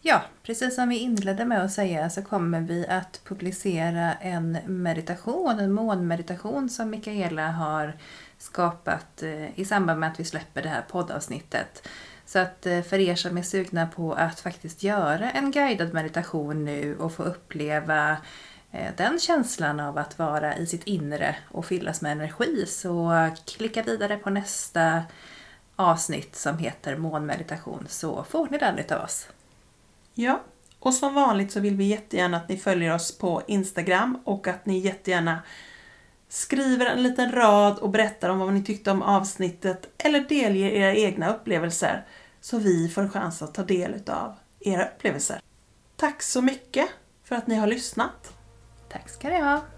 Ja, 0.00 0.22
precis 0.42 0.74
som 0.74 0.88
vi 0.88 0.98
inledde 0.98 1.44
med 1.44 1.64
att 1.64 1.72
säga 1.72 2.10
så 2.10 2.22
kommer 2.22 2.60
vi 2.60 2.86
att 2.86 3.20
publicera 3.24 4.12
en 4.14 4.58
meditation, 4.66 5.60
en 5.60 5.72
månmeditation 5.72 6.68
som 6.68 6.90
Mikaela 6.90 7.50
har 7.50 7.96
skapat 8.38 9.22
eh, 9.22 9.60
i 9.60 9.64
samband 9.64 10.00
med 10.00 10.10
att 10.10 10.20
vi 10.20 10.24
släpper 10.24 10.62
det 10.62 10.68
här 10.68 10.82
poddavsnittet. 10.88 11.88
Så 12.28 12.38
att 12.38 12.66
eh, 12.66 12.82
för 12.82 12.98
er 12.98 13.14
som 13.14 13.38
är 13.38 13.42
sugna 13.42 13.86
på 13.86 14.12
att 14.12 14.40
faktiskt 14.40 14.82
göra 14.82 15.30
en 15.30 15.50
guidad 15.50 15.94
meditation 15.94 16.64
nu 16.64 16.96
och 16.98 17.12
få 17.12 17.22
uppleva 17.22 18.16
eh, 18.72 18.92
den 18.96 19.18
känslan 19.18 19.80
av 19.80 19.98
att 19.98 20.18
vara 20.18 20.56
i 20.56 20.66
sitt 20.66 20.84
inre 20.84 21.36
och 21.50 21.66
fyllas 21.66 22.00
med 22.00 22.12
energi 22.12 22.66
så 22.66 23.28
klicka 23.46 23.82
vidare 23.82 24.16
på 24.16 24.30
nästa 24.30 25.02
avsnitt 25.76 26.36
som 26.36 26.58
heter 26.58 26.96
månmeditation 26.96 27.86
så 27.88 28.24
får 28.24 28.48
ni 28.50 28.58
den 28.58 28.78
utav 28.78 29.02
oss. 29.02 29.28
Ja, 30.14 30.42
och 30.78 30.94
som 30.94 31.14
vanligt 31.14 31.52
så 31.52 31.60
vill 31.60 31.76
vi 31.76 31.84
jättegärna 31.84 32.36
att 32.36 32.48
ni 32.48 32.56
följer 32.56 32.94
oss 32.94 33.18
på 33.18 33.42
Instagram 33.46 34.22
och 34.24 34.48
att 34.48 34.66
ni 34.66 34.78
jättegärna 34.78 35.42
skriver 36.28 36.86
en 36.86 37.02
liten 37.02 37.32
rad 37.32 37.78
och 37.78 37.90
berättar 37.90 38.28
om 38.28 38.38
vad 38.38 38.52
ni 38.52 38.64
tyckte 38.64 38.90
om 38.90 39.02
avsnittet 39.02 39.88
eller 39.98 40.20
delger 40.20 40.70
era 40.70 40.94
egna 40.94 41.34
upplevelser 41.34 42.06
så 42.40 42.58
vi 42.58 42.88
får 42.88 43.08
chans 43.08 43.42
att 43.42 43.54
ta 43.54 43.62
del 43.62 43.94
av 44.06 44.34
era 44.60 44.88
upplevelser. 44.88 45.40
Tack 45.96 46.22
så 46.22 46.42
mycket 46.42 46.88
för 47.24 47.36
att 47.36 47.46
ni 47.46 47.54
har 47.54 47.66
lyssnat. 47.66 48.32
Tack 48.88 49.08
ska 49.08 49.28
ni 49.28 49.40
ha! 49.40 49.77